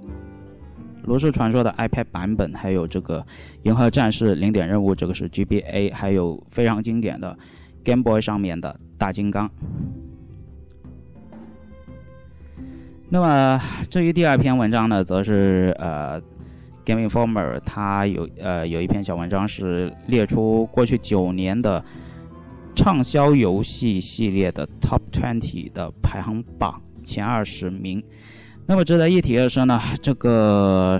[1.04, 3.20] 炉石传说的 iPad 版本，还有这个
[3.62, 7.36] 《银河战士零点任务》，这个是 GBA，还有非常经典的
[7.84, 9.50] Game Boy 上面的大金刚。
[13.08, 16.20] 那么至于第二篇文章呢，则是呃
[16.84, 21.84] ，Game Informer 它有呃有一篇小文章是列出过去九年的
[22.76, 28.00] 畅销游戏系列的 Top Twenty 的排行榜前二十名。
[28.70, 30.96] 那么值得一提的是呢，这个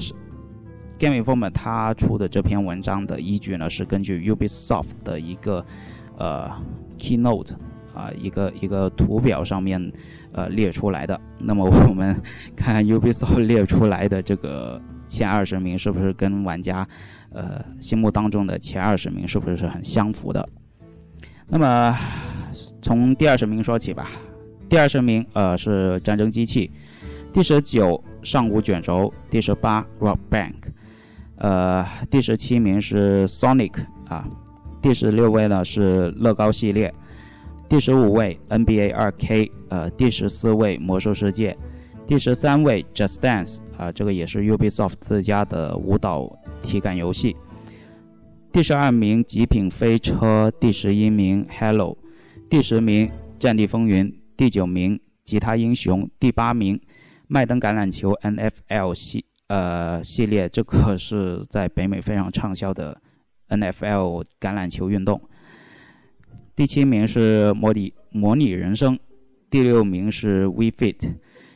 [0.98, 5.64] Game Informer 它出的这篇文章的依据呢，是根据 Ubisoft 的一个
[6.18, 6.50] 呃
[6.98, 7.52] Keynote
[7.94, 9.92] 啊一个一个图表上面
[10.32, 11.20] 呃列出来的。
[11.38, 12.20] 那么我们
[12.56, 16.84] 看 Ubisoft 列出来的这个前二十名是不是跟玩家
[17.32, 20.48] 呃心目当中的前二十名是不是很相符的？
[21.46, 21.96] 那么
[22.82, 24.10] 从第二十名说起吧。
[24.68, 26.68] 第二十名呃是战争机器。
[27.32, 30.54] 第十九上古卷轴，第十八 Rock Bank，
[31.36, 34.28] 呃，第十七名是 Sonic 啊，
[34.82, 36.92] 第十六位呢是乐高系列，
[37.68, 41.56] 第十五位 NBA 2K，呃，第十四位魔兽世界，
[42.04, 47.36] 第十三位 Just Dance 啊，这个也是 Ubisoft 自家的舞蹈体感游戏，
[48.50, 51.96] 第十二名极品飞车，第十一名 Hello，
[52.50, 53.08] 第十名
[53.38, 56.80] 战地风云，第九名吉他英雄，第八名。
[57.32, 63.00] 麦登橄榄球 NFL 系呃系列，这个是在北美非常畅销的
[63.48, 65.22] NFL 橄榄球运动。
[66.56, 68.98] 第七名是模拟模拟人生，
[69.48, 71.14] 第六名是 We Fit，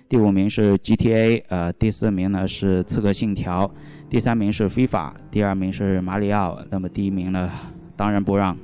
[0.08, 3.68] 第五名是 GTA，呃，第四名呢是刺客信条，
[4.08, 7.50] 第三名是 FIFA，第二名是马里奥，那么第一名呢，
[7.96, 8.56] 当仁不让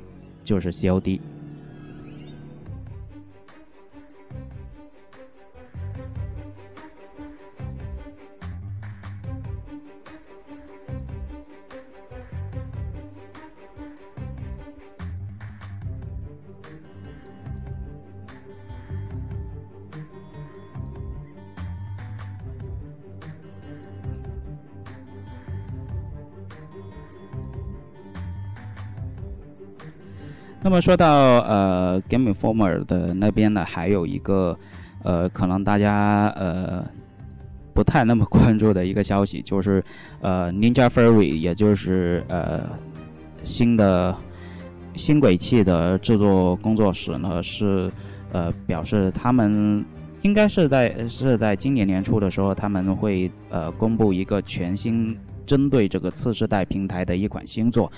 [0.44, 1.18] 就是 COD。
[30.70, 34.56] 那么说到呃，Game Informer 的那边呢，还有一个
[35.02, 36.86] 呃，可能大家呃
[37.74, 39.82] 不太那么关注的一个消息，就是
[40.20, 42.70] 呃，Ninja Fury，也就是呃
[43.42, 44.16] 新的
[44.94, 47.90] 新轨器的制作工作室呢，是
[48.30, 49.84] 呃表示他们
[50.22, 55.18] 应该是在是在今年年初的时候，他们会呃公布一个全新。
[55.46, 57.90] 针对这个次世代平台的一款新作，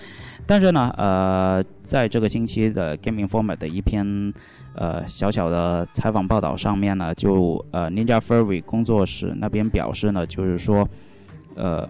[0.47, 4.33] 但是呢，呃，在这个星期的 Game Informer 的一篇
[4.75, 10.89] 呃小小的采访报道上面呢，就呃 Ninja Fury 工作室那边表示呢，就是说，
[11.55, 11.89] 呃，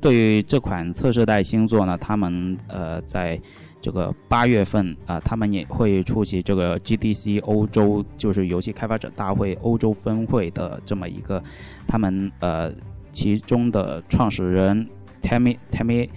[0.00, 3.40] 对于这款次世代新作呢，他们呃在
[3.80, 11.42] 这个八月份啊，他们也会出席这个 GDC 欧洲就是游戏开发者大会欧洲分会的这么一个
[11.86, 12.72] 他们呃。
[13.12, 14.88] 其中的创始人
[15.20, 16.08] Tammy Tammy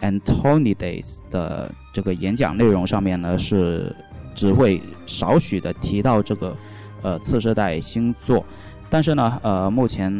[0.00, 3.94] Antonides 的这个演讲内容上面呢，是
[4.34, 6.56] 只会少许的提到这个
[7.02, 8.44] 呃次世代星座，
[8.88, 10.10] 但是呢，呃，目前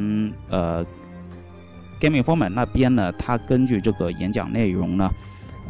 [0.48, 0.84] 呃
[1.98, 5.10] Game Informer 那边呢，他根据这个演讲内容呢。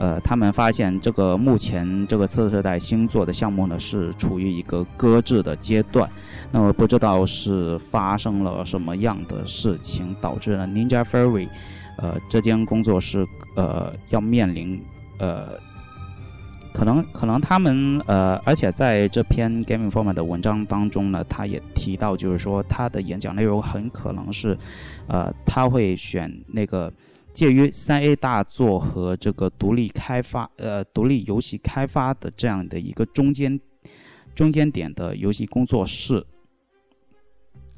[0.00, 6.10] 呃，他们发现这个目前这个次世代星座的项目呢是处于一个搁置的阶段，
[6.50, 11.46] 那么不知道是发生了什么样的事情导致了 Ninja Fury，
[11.98, 13.26] 呃，这间工作室
[13.56, 14.82] 呃要面临
[15.18, 15.50] 呃，
[16.72, 24.56] 可能可能他们呃，而且在这篇 Game Informer 的文章当中呢，他也提到就是说他的演讲内容很可能是，
[25.08, 26.90] 呃，他会选那个。
[27.32, 33.58] 介于三 A 大作和这个独立开发，呃，独立游戏开发的这样的一个中间
[34.34, 36.26] 中间点的游戏工作室，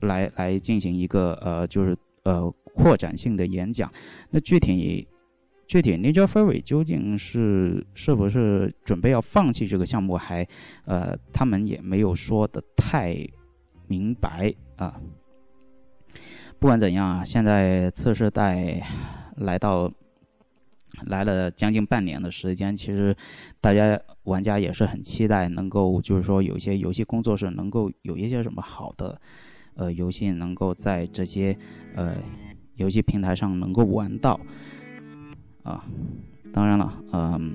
[0.00, 3.92] 来来进行一个呃，就是呃扩展性的演讲。
[4.30, 5.06] 那具体
[5.66, 10.46] 具体 Ninja Fury 究竟是是不是准备要放弃这个项目，还
[10.86, 13.16] 呃，他们也没有说的太
[13.86, 14.98] 明白啊。
[16.58, 18.82] 不管怎样啊，现在次世代。
[19.36, 19.90] 来到
[21.06, 23.16] 来了将近半年的时间，其实
[23.60, 29.20] 大家玩家也是很期待能够，就是说有一些游戏工作室能够有一些什么好的
[29.74, 31.56] 呃游戏能够在这些
[31.94, 32.16] 呃
[32.76, 34.38] 游戏平台上能够玩到
[35.62, 35.84] 啊。
[36.52, 37.54] 当然了，嗯，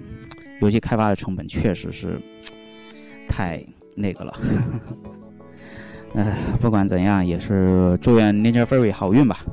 [0.59, 2.19] 游戏开发的成本确实是
[3.29, 3.63] 太
[3.95, 4.33] 那个了。
[6.15, 9.45] 哎， 不管怎样，也是祝愿 Ninja Fury 好运吧。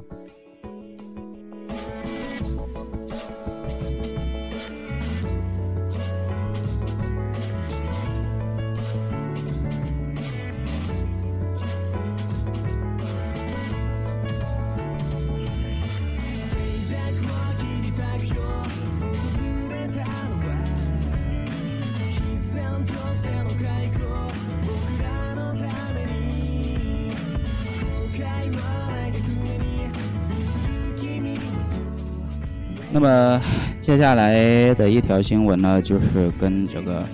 [32.95, 33.43] 那么
[33.81, 37.05] 接下来的一条新闻呢，就是跟这个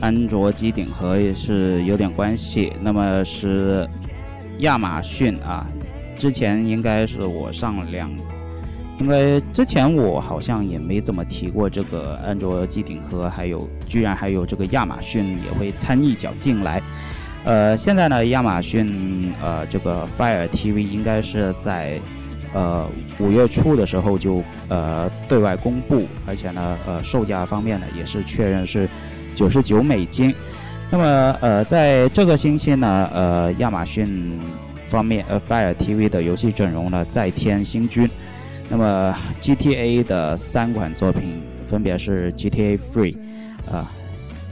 [0.00, 2.72] 安卓机顶盒也是有点关系。
[2.80, 3.86] 那么是
[4.60, 5.66] 亚马逊啊，
[6.18, 8.10] 之前应该是我上两，
[8.98, 16.82] 因为之前我好像也没怎么提过这个安卓机顶盒，还有居然还有这个亚马逊也会掺一脚进来。
[17.44, 22.00] 呃，现在呢，亚马逊呃这个 Fire TV 应该是在。
[22.54, 22.88] 呃，
[23.18, 28.88] 五月初的时候就呃对外公布，而且呢，呃，售价方面呢也是确认是
[29.34, 30.32] 九十九美金。
[30.88, 34.38] 那么呃，在这个星期呢，呃，亚马逊
[34.88, 38.08] 方面呃，Fire TV 的游戏阵容呢再添新军。
[38.68, 43.16] 那么 GTA 的三款作品分别是 GTA Free，
[43.68, 43.90] 啊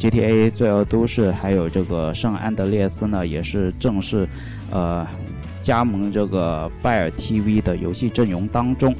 [0.00, 4.28] ，GTA 罪恶都市，还有这个圣安德烈斯呢，也是正式
[4.72, 5.06] 呃。
[5.62, 8.92] 加盟这个 Fire TV 的游戏阵容当中，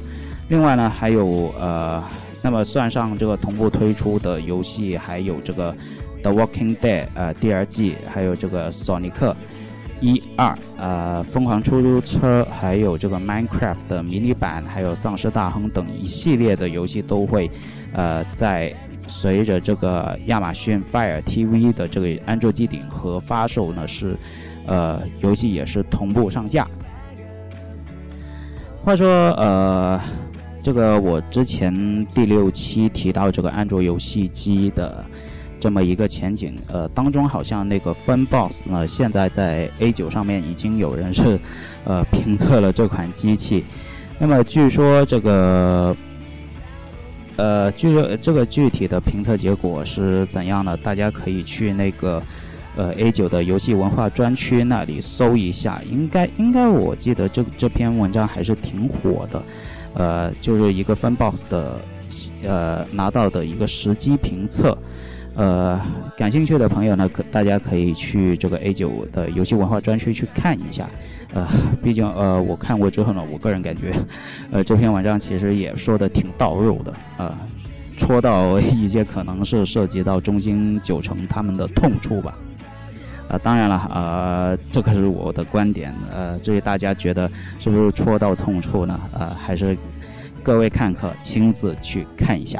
[0.47, 2.01] 另外呢还有呃，
[2.41, 5.75] 那么算上这个同步推出的游戏，还有这个
[6.21, 9.35] The Walking Dead 呃第二季，还有这个索尼克
[9.99, 17.51] 一二呃疯狂出租车，还有这个 Minecraft 的迷你版，还有丧尸大亨等一系列的游戏都会
[17.91, 18.73] 呃在
[19.07, 24.15] 随着这个亚马逊 Fire TV 的这个安卓机顶盒发售呢是。
[24.65, 26.67] 呃，游戏也是同步上架。
[28.83, 29.07] 话说，
[29.37, 29.99] 呃，
[30.61, 35.05] 这个我之前第六期提到这个安卓游戏机的
[35.59, 41.39] 这么一个前景，呃，当中好像那个 Funbox 呢，现在在 A 九上面已经有人是
[41.85, 43.63] 呃评测了这款机器。
[44.19, 45.95] 那么据说这个，
[47.37, 50.75] 呃，据说这个具体的评测结果是怎样的？
[50.77, 52.21] 大家可以去那个。
[52.75, 59.43] 呃，A 九的游戏文化专区那里搜一下，应该应该我记得这这篇文章还是挺火的，
[59.93, 61.79] 呃，就是一个 Funbox 的
[62.43, 64.75] 呃拿到的一个实机评测，
[65.35, 65.79] 呃，
[66.17, 70.89] 感兴趣的朋友呢，可大家可以去这个 A 九的游戏文化专区去看一下，
[71.33, 71.47] 呃，
[71.83, 73.93] 毕竟呃我看过之后呢，我个人感觉，
[74.51, 77.37] 呃这篇文章其实也说的挺到肉的，啊，
[77.99, 82.35] 戳到一些可能是涉及到中兴九成他们的痛处吧。
[83.33, 87.27] 啊，当然了，呃，这可是我的观点，呃，至于大家觉得
[87.57, 88.99] 是不是戳到痛处呢？
[89.11, 89.75] 呃，还是
[90.43, 92.59] 各位看客亲自去看一下。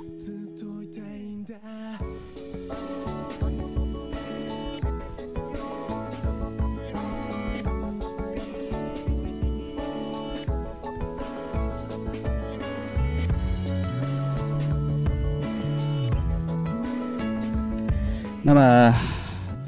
[18.42, 18.94] 那么。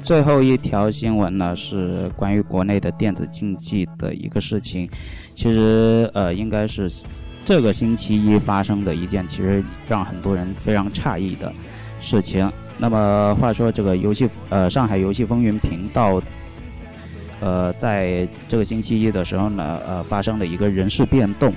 [0.06, 4.88] 最后一条新闻呢，是关于国内的电子竞技的一个事情。
[5.34, 6.88] 其实，呃，应该是
[7.44, 11.52] 这个星期一发生的一件，其实让很多人非常诧异的
[12.00, 12.48] 事情。
[12.78, 16.22] 那么，话说这个游戏，呃，上海游戏风云频道，
[17.40, 21.52] 呃，在这个星期一的时候呢，呃，发生了一个人事变动。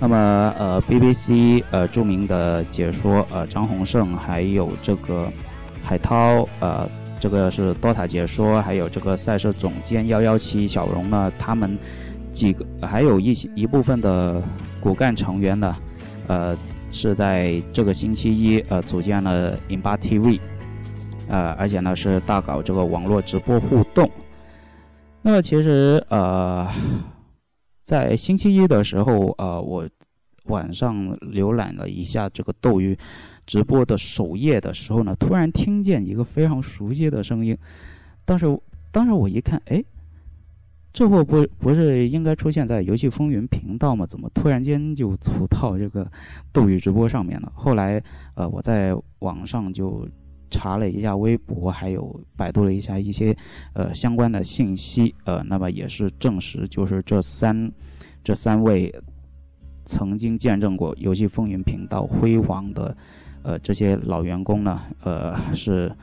[0.00, 5.32] 那么，呃，BBC 呃著名的解说呃张宏胜，还有这个
[5.80, 6.90] 海涛，呃。
[7.24, 11.78] 这个是多塔解说，还有这个赛事总监幺幺七小荣呢，他们
[12.30, 14.42] 几个还有一些一部分的
[14.78, 15.74] 骨干成员呢，
[16.26, 16.54] 呃，
[16.90, 20.38] 是在这个星期一呃组建了 In 八 TV，
[21.26, 24.10] 呃，而且呢是大搞这个网络直播互动。
[25.22, 26.68] 那么其实呃，
[27.82, 29.88] 在星期一的时候，呃，我
[30.44, 32.98] 晚上浏览了一下这个斗鱼。
[33.46, 37.56] 直播的首页的时候呢，突然听见一个非常熟悉的声音。
[38.24, 38.46] 当时，
[38.90, 39.84] 当时我一看，哎，
[40.92, 44.06] 这货不不是应该出现在游戏风云频道吗？
[44.06, 46.10] 怎么突然间就走到这个
[46.52, 47.52] 斗鱼直播上面了？
[47.54, 48.02] 后来，
[48.34, 50.08] 呃，我在网上就
[50.50, 53.36] 查了一下微博，还有百度了一下一些
[53.74, 57.70] 呃相关的信息，呃，那么也是证实，就是这三
[58.22, 58.94] 这三位
[59.84, 62.96] 曾经见证过游戏风云频道辉煌的
[63.44, 65.94] 呃这些老员工呢，呃，是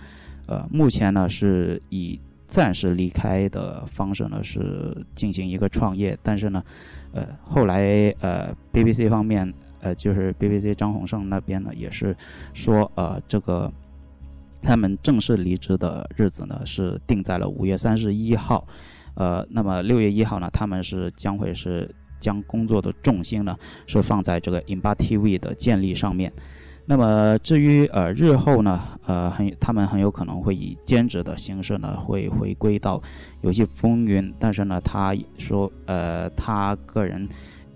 [0.45, 2.17] 呃目前呢是以。
[2.51, 6.61] 暂时离开的方式呢是进行一个创业，但是呢，
[7.13, 12.13] 呃，后来呃，BBC 方面呃，就是 BBC 张宏胜那边呢也是
[12.53, 13.71] 说，呃，这个
[14.61, 18.67] 他们正式离职的日子呢是定在了五月三十一号，
[19.15, 21.89] 呃，那么六月一号呢，他们是将会是
[22.19, 23.55] 将工作的重心呢
[23.87, 26.29] 是放在这个 i n b a TV 的建立上面。
[26.83, 33.01] 那么至于呃日后呢，呃很他们很有可能会以兼职的形式呢会回归到
[33.41, 37.29] 游戏风云，但是呢他说呃他个人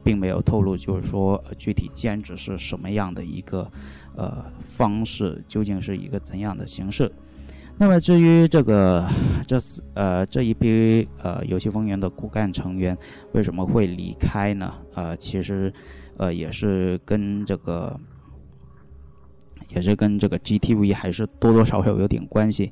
[0.04, 3.72] 并没有透露，就是说具体兼职是什么样的一个
[4.18, 4.44] 呃
[4.76, 7.10] 方式，究竟是一个怎样的形式。
[7.78, 9.08] 那么至于这个
[9.48, 12.98] 这四呃这一批呃游戏风云的骨干成员
[13.34, 14.74] 为什么会离开呢？
[14.94, 15.72] 呃其实
[16.18, 17.98] 呃也是跟这个。
[19.76, 22.72] 也是跟这个 GTV 还是多多少少有点关系。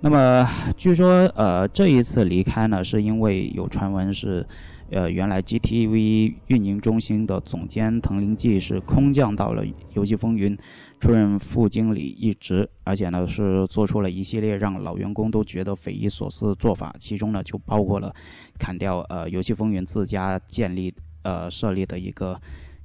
[0.00, 4.46] 那么据说，呃，这一次离开呢，是因为有传闻是，
[4.90, 9.64] 呃，原来 GTV 运营中心的总监滕林记是空降到了
[9.94, 10.54] 游戏风云，
[11.00, 18.14] 出任副经理一职，而且呢是做出了一系列让老员工都觉得匪夷所思的做法，其中呢就包括了
[18.58, 20.92] 砍掉呃游戏风云自家建立
[21.22, 22.38] 呃设立的一个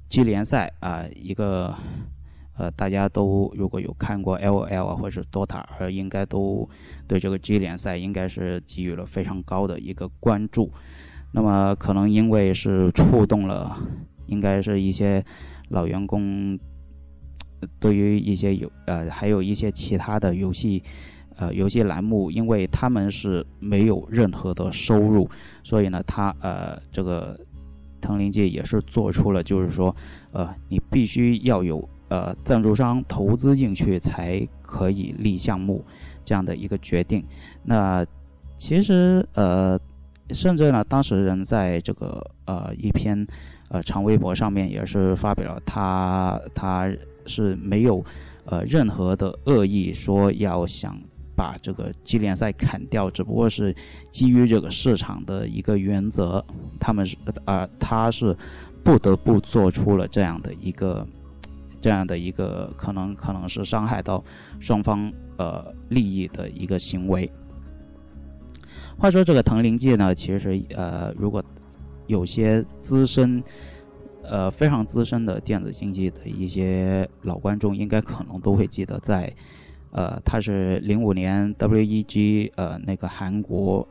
[0.08, 1.74] G 联赛啊一个。
[2.60, 6.68] 呃，大家都如果有看过 L O L 啊，或者是 Dota，应该都
[7.08, 10.70] 对这个 G 联赛应该是给予了非常高的一个关注。
[11.32, 13.78] 那么，可能因为是触动了，
[14.26, 15.24] 应该是一些
[15.70, 16.58] 老员工
[17.78, 20.82] 对于一些有呃，还有一些其他的游戏
[21.36, 25.26] 呃游戏栏目，因为他们是没有任何的收入，
[25.64, 27.40] 所以呢，他呃这个
[28.02, 29.96] 腾灵界也是做出了就是说，
[30.32, 31.88] 呃，你必须要有。
[32.10, 35.84] 呃，赞助商投资进去才可以立项目，
[36.24, 37.24] 这样的一个决定。
[37.62, 38.04] 那
[38.58, 39.78] 其实呃，
[40.30, 43.24] 甚至呢，当事人在这个呃一篇
[43.68, 46.90] 呃长微博上面也是发表了他他
[47.26, 48.04] 是没有
[48.44, 51.00] 呃任何的恶意，说要想
[51.36, 53.72] 把这个 G 联赛砍掉，只不过是
[54.10, 56.44] 基于这个市场的一个原则，
[56.80, 58.36] 他们是呃他是
[58.82, 61.06] 不得不做出了这样的一个。
[61.80, 64.22] 这样的一个可能可能是伤害到
[64.58, 67.30] 双方呃利益的一个行为。
[68.98, 71.42] 话说这个藤林界呢，其实呃，如果
[72.06, 73.42] 有些资深
[74.22, 79.32] 呃非常资深的电子竞技的一些老观众，应该可能都会记得，在
[79.92, 83.88] 呃，他是零五年 WEG 呃那个韩国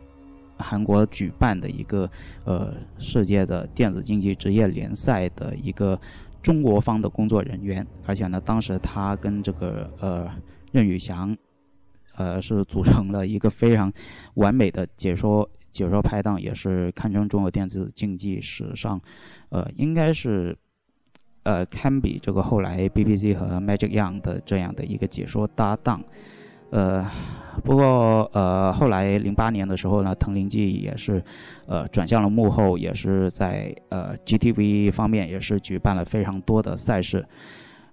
[0.57, 2.09] 韩国举办的一个
[2.45, 5.99] 呃世界的电子竞技职业联赛的一个。
[6.41, 10.29] 中国方的工作人员，而且呢，当时他跟这个呃
[10.71, 11.35] 任宇翔，
[12.15, 13.91] 呃是组成了一个非常
[14.35, 18.99] 完美的解说解说拍档，也是堪称中国电子竞技史上，
[19.49, 20.57] 呃应该是
[21.43, 26.03] 呃堪比这个后来 BBC 和 Magic Young 的这样的一个解说搭档。
[26.71, 27.05] 呃，
[27.63, 31.23] 不过呃，后来零八年的时候呢，藤林记也是，
[31.65, 37.25] 呃，转向了幕后，也是在呃 GTV 方面也是举办了非常多的赛事，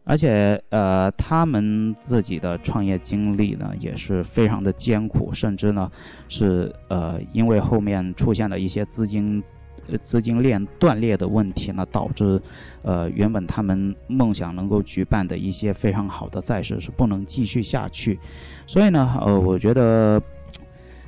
[0.04, 5.90] 而且呃，他们自己的创业经历呢也是非常的艰苦，甚至呢
[6.28, 9.42] 是呃，因为后面出现了一些资金。
[10.02, 12.40] 资金链断裂的问题呢，导致，
[12.82, 18.18] 呃，原本他们梦想能够举办的一些非常好的赛事是不能继续下去，
[18.66, 20.20] 所以呢，呃，我觉得，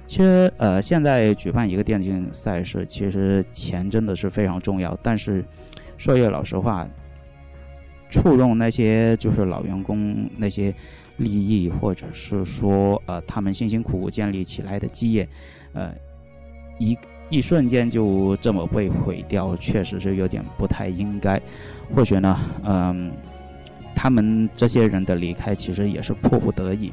[0.06, 4.96] 其实，呃，现在举办一个电竞赛事，其实钱真的是非常重要。
[5.02, 5.44] 但是，
[5.96, 6.88] 说句老实话，
[8.10, 10.74] 触动那些就是老员工那些
[11.18, 15.28] 利益，或者是说，呃，他们辛辛苦苦建立起来的基业，
[15.72, 15.92] 呃，
[16.78, 16.96] 一。
[17.30, 21.40] 一瞬间就这么被毁掉，确实是有点不太应该。
[21.94, 23.10] 或许呢，嗯，
[23.94, 26.92] 他们这些人的离开其实也是迫不得已。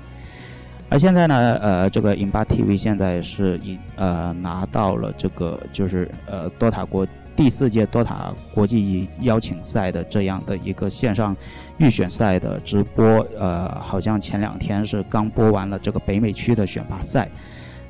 [0.90, 11.36] 而现在呢，呃，这个影八 TV 现在是已呃拿到了这个就是呃多塔国第四届多塔国际邀请赛的这样的一个线上
[11.78, 13.04] 预选赛的直播，
[13.40, 17.30] 呃，好像前两天是刚播完了这个北美区的选拔赛，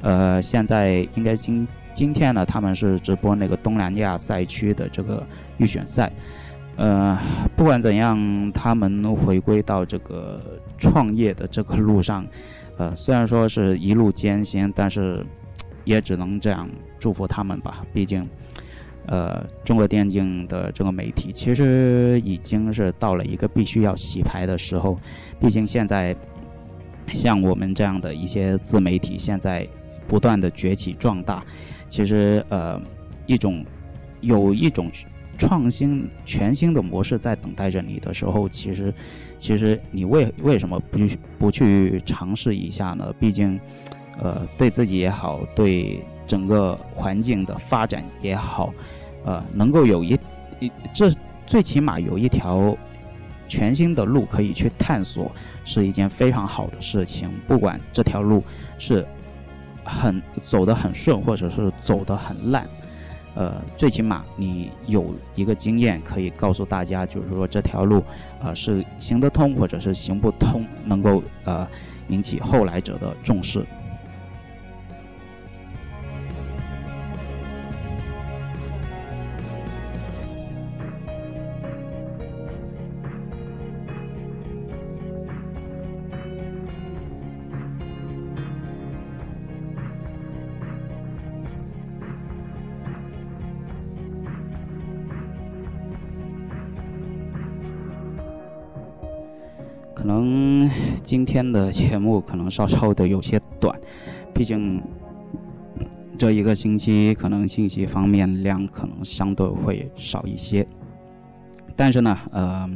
[0.01, 1.67] 呃，现在应该今。
[1.95, 5.25] 今天呢，他们是直播那个东南亚赛区的这个
[5.57, 6.11] 预选赛。
[6.75, 7.17] 呃，
[7.55, 12.27] 不管怎样，他们回归到这个创业的这个路上，
[12.77, 15.25] 呃，虽然说是一路艰辛，但是
[15.85, 16.69] 也只能这样
[16.99, 17.85] 祝福他们吧。
[17.93, 18.27] 毕竟，
[19.05, 24.99] 呃，中国电竞的这个媒体其实已经是到了一个必须要洗牌的时候。
[25.39, 26.13] 毕竟现在，
[27.13, 29.65] 像我们这样的一些自媒体，现在
[30.09, 31.41] 不断的崛起壮大，
[31.89, 32.81] 其实呃，
[33.25, 33.65] 一种
[34.21, 34.91] 有一种。
[35.38, 38.93] 创新全新的模式在等待着你的时候，其实，
[39.38, 40.97] 其实你为为什么不
[41.38, 43.13] 不去尝试一下呢？
[43.19, 43.59] 毕竟，
[44.17, 48.73] 呃，对自己也好，对整个环境的发展也好，
[49.25, 50.17] 呃，能够有一
[50.61, 51.11] 一这
[51.45, 52.73] 最起码有一条
[53.49, 55.29] 全新的路可以去探索，
[55.65, 57.29] 是一件非常好的事情。
[57.45, 58.41] 不管这条路
[58.77, 59.05] 是
[59.86, 62.67] 很走得很顺，或者是走得很烂。
[63.36, 68.03] 呃，最起码你有一个经验可以告诉大家，就是说这条路，
[68.41, 71.67] 呃，是行得通或者是行不通，能够呃
[72.07, 73.65] 引起后来者的重视。
[100.06, 100.70] 可能
[101.03, 103.76] 今天的节目可能稍稍的有些短，
[104.36, 104.80] 毕竟
[106.16, 110.64] 这一个星期可能信息方面量可能相对会少一些。
[111.76, 112.70] 但是呢，呃，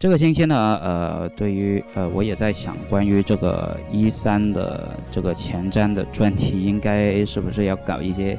[0.00, 8.36] 这个星期呢，呃，对于呃，我也在想，关于这个一三的这个前瞻的专题，应该是不是要搞一些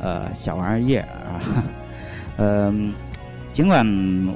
[0.00, 1.64] 呃小玩意儿啊？
[2.38, 2.92] 嗯。
[3.52, 3.86] 尽管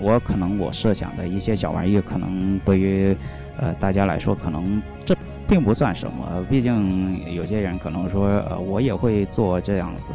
[0.01, 3.17] 我可能我设想的一些小玩意，可能对于
[3.57, 5.17] 呃大家来说，可能这
[5.49, 6.45] 并不算什么。
[6.51, 10.11] 毕竟有些人可能说，呃，我也会做这样子。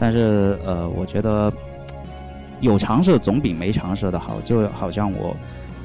[0.00, 1.52] 但是呃，我觉得
[2.60, 4.40] 有尝试总比没尝试的好。
[4.40, 5.36] 就好像我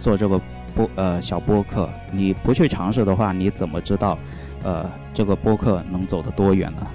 [0.02, 0.42] 做这个
[0.74, 4.18] 播呃小播客，你不去尝试的话，你怎么知道
[4.64, 6.88] 呃这个播客能走得多远呢？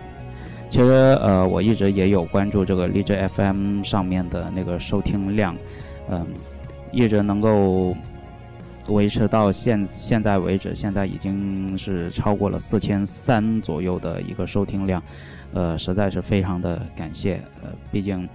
[0.72, 0.86] 其实，
[1.20, 5.54] 呃，我一直也有关注这个荔枝 FM 上面的那个收听量，
[6.08, 6.26] 嗯，
[6.90, 7.94] 一直能够
[8.88, 15.02] 维持到现现在为止，现在已经是超过了四千三左右的一个收听量，
[15.52, 18.26] 呃，实在是非常的感谢，呃，毕竟，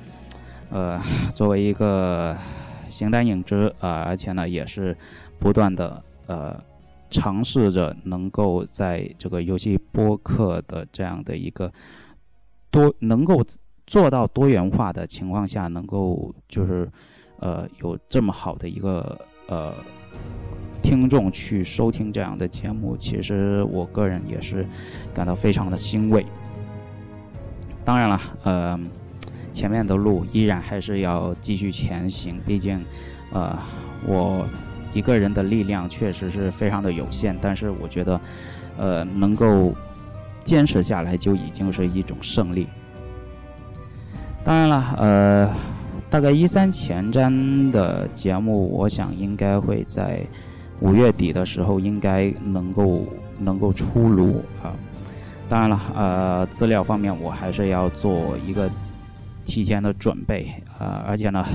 [0.69, 1.01] 呃，
[1.33, 2.37] 作为一个
[2.91, 4.95] 形单影只啊，而且呢，也是
[5.39, 6.55] 不断的呃
[7.09, 11.73] 尝试着能够在这个游戏播客的这样的一个。
[12.77, 13.43] 多能够
[13.87, 16.87] 做到多元化的情况下，能够就是，
[17.39, 19.17] 呃，有这么好的一个
[19.47, 19.73] 呃
[20.83, 24.63] 听众去收听这样的节目，其实我个人也是
[25.11, 26.23] 感到非常的欣慰。
[27.83, 28.79] 当然了，呃，
[29.51, 32.79] 前面的路依然还是要继续前行，毕竟，
[33.31, 33.57] 呃，
[34.05, 34.45] 我
[34.93, 38.21] 一个人的力量确实是非常的有限，但是我觉得，
[38.77, 39.73] 呃，能够。
[40.47, 42.65] 坚持下来就已经是一种胜利。
[44.45, 45.53] 当然了，呃，
[46.09, 50.25] 大概一三前瞻的节目，我想应该会在
[50.79, 53.05] 五月底的时候应该能够
[53.37, 54.71] 能够出炉啊。
[55.49, 58.69] 当然了，呃，资料方面我还是要做一个
[59.43, 60.47] 提前的准备
[60.79, 61.45] 啊，而且呢，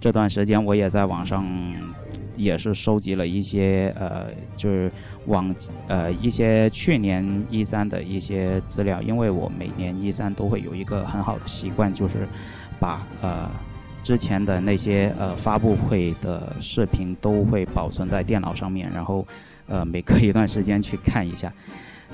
[0.00, 1.46] 这段时间我也在网上。
[2.36, 4.90] 也是收集了一些呃，就是
[5.30, 5.54] 往
[5.86, 12.28] 呃一些去年一三的一些资料，因为我每年一三都会有一个很好的习惯，就是
[12.78, 13.48] 把呃
[14.02, 19.26] 之前的那些呃发布会的视频都会保存在电脑上面，然后
[19.68, 21.52] 呃每隔一段时间去看一下。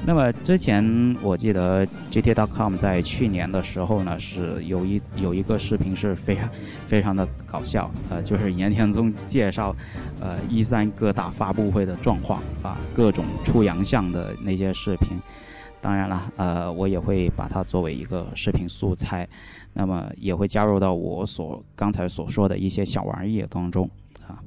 [0.05, 6.49] 那么之前我记得 GT.com 在去年的时候呢，是有一有一个视频是非常
[6.87, 9.75] 非常的搞笑，呃，就是岩田宗介绍，
[10.21, 15.19] 呃，一三各大发布会的状况啊，各种出洋相的那些视频。
[15.81, 19.27] 当然了，呃，我也会把它作为一个视频素材，
[19.73, 23.91] 那么也会加入到我所刚才所说的一些小玩意当中
[24.29, 24.39] 啊。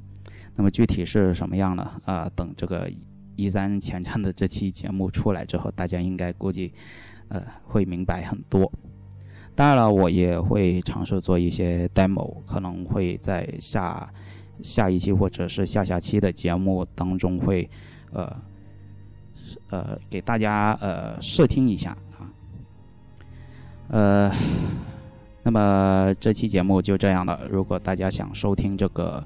[0.55, 1.91] 那么具体是什么样呢？
[2.05, 2.89] 啊，等这个。
[3.39, 6.73] 一三前瞻的这期节目出来之后，大家应该估计，
[7.29, 8.69] 呃，会明白很多。
[9.55, 14.09] 当然了，我也会尝试做一些 demo，可能会在下
[14.61, 17.69] 下一期或者是下下期的节目当中会，
[18.11, 18.35] 呃，
[19.69, 22.31] 呃，给大家呃试听一下啊。
[23.89, 24.31] 呃，
[25.43, 27.41] 那么这期节目就这样了。
[27.49, 29.23] 如果大家想收听这个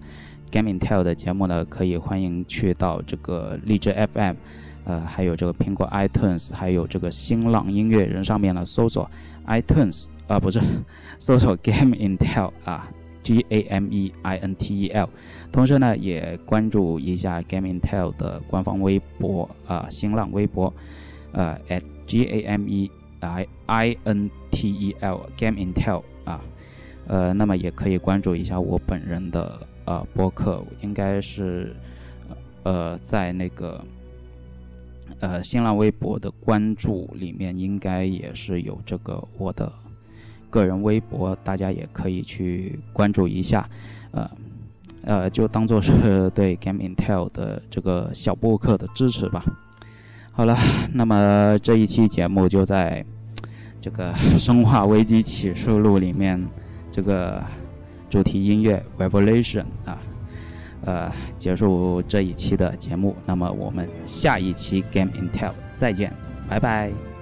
[0.54, 4.36] Game Intel 的节目呢，可以欢迎去到这个荔枝 FM，
[4.86, 9.10] 呃，还有这个苹果 iTunes，还有这个新浪音乐人上面呢搜索
[9.48, 10.62] iTunes 啊，不是
[11.18, 12.88] 搜索 Game Intel 啊。
[13.24, 15.08] G A M E I N T E L，
[15.50, 20.74] 同时呢，也关注一下 Game Intel 的官方微博啊，新浪微博，
[21.32, 22.92] 呃，at G A M E
[23.22, 26.42] I I N T E L Game Intel 啊，
[27.08, 31.76] 呃，那么也可以关注一下我本人的呃播客，应该是
[32.64, 33.84] 呃在那个
[35.20, 39.72] 呃新浪微博的关注里面，应该也是有这个我的。
[40.50, 43.68] 个人微博，大家也可以去关注一下，
[44.12, 44.30] 呃，
[45.02, 49.44] 呃，就当做是对 Game Intel 的这个小播客的支持吧。
[50.32, 50.56] 好了，
[50.94, 53.04] 那么这一期节目就在
[53.82, 56.40] 这个《生化危机启示录》里面
[56.92, 57.44] 这个
[58.14, 59.98] 主题音乐 Revelation 啊，
[60.86, 63.16] 呃，结束这一期的节目。
[63.26, 66.14] 那么我们下一期 Game Intel 再见，
[66.48, 67.13] 拜拜。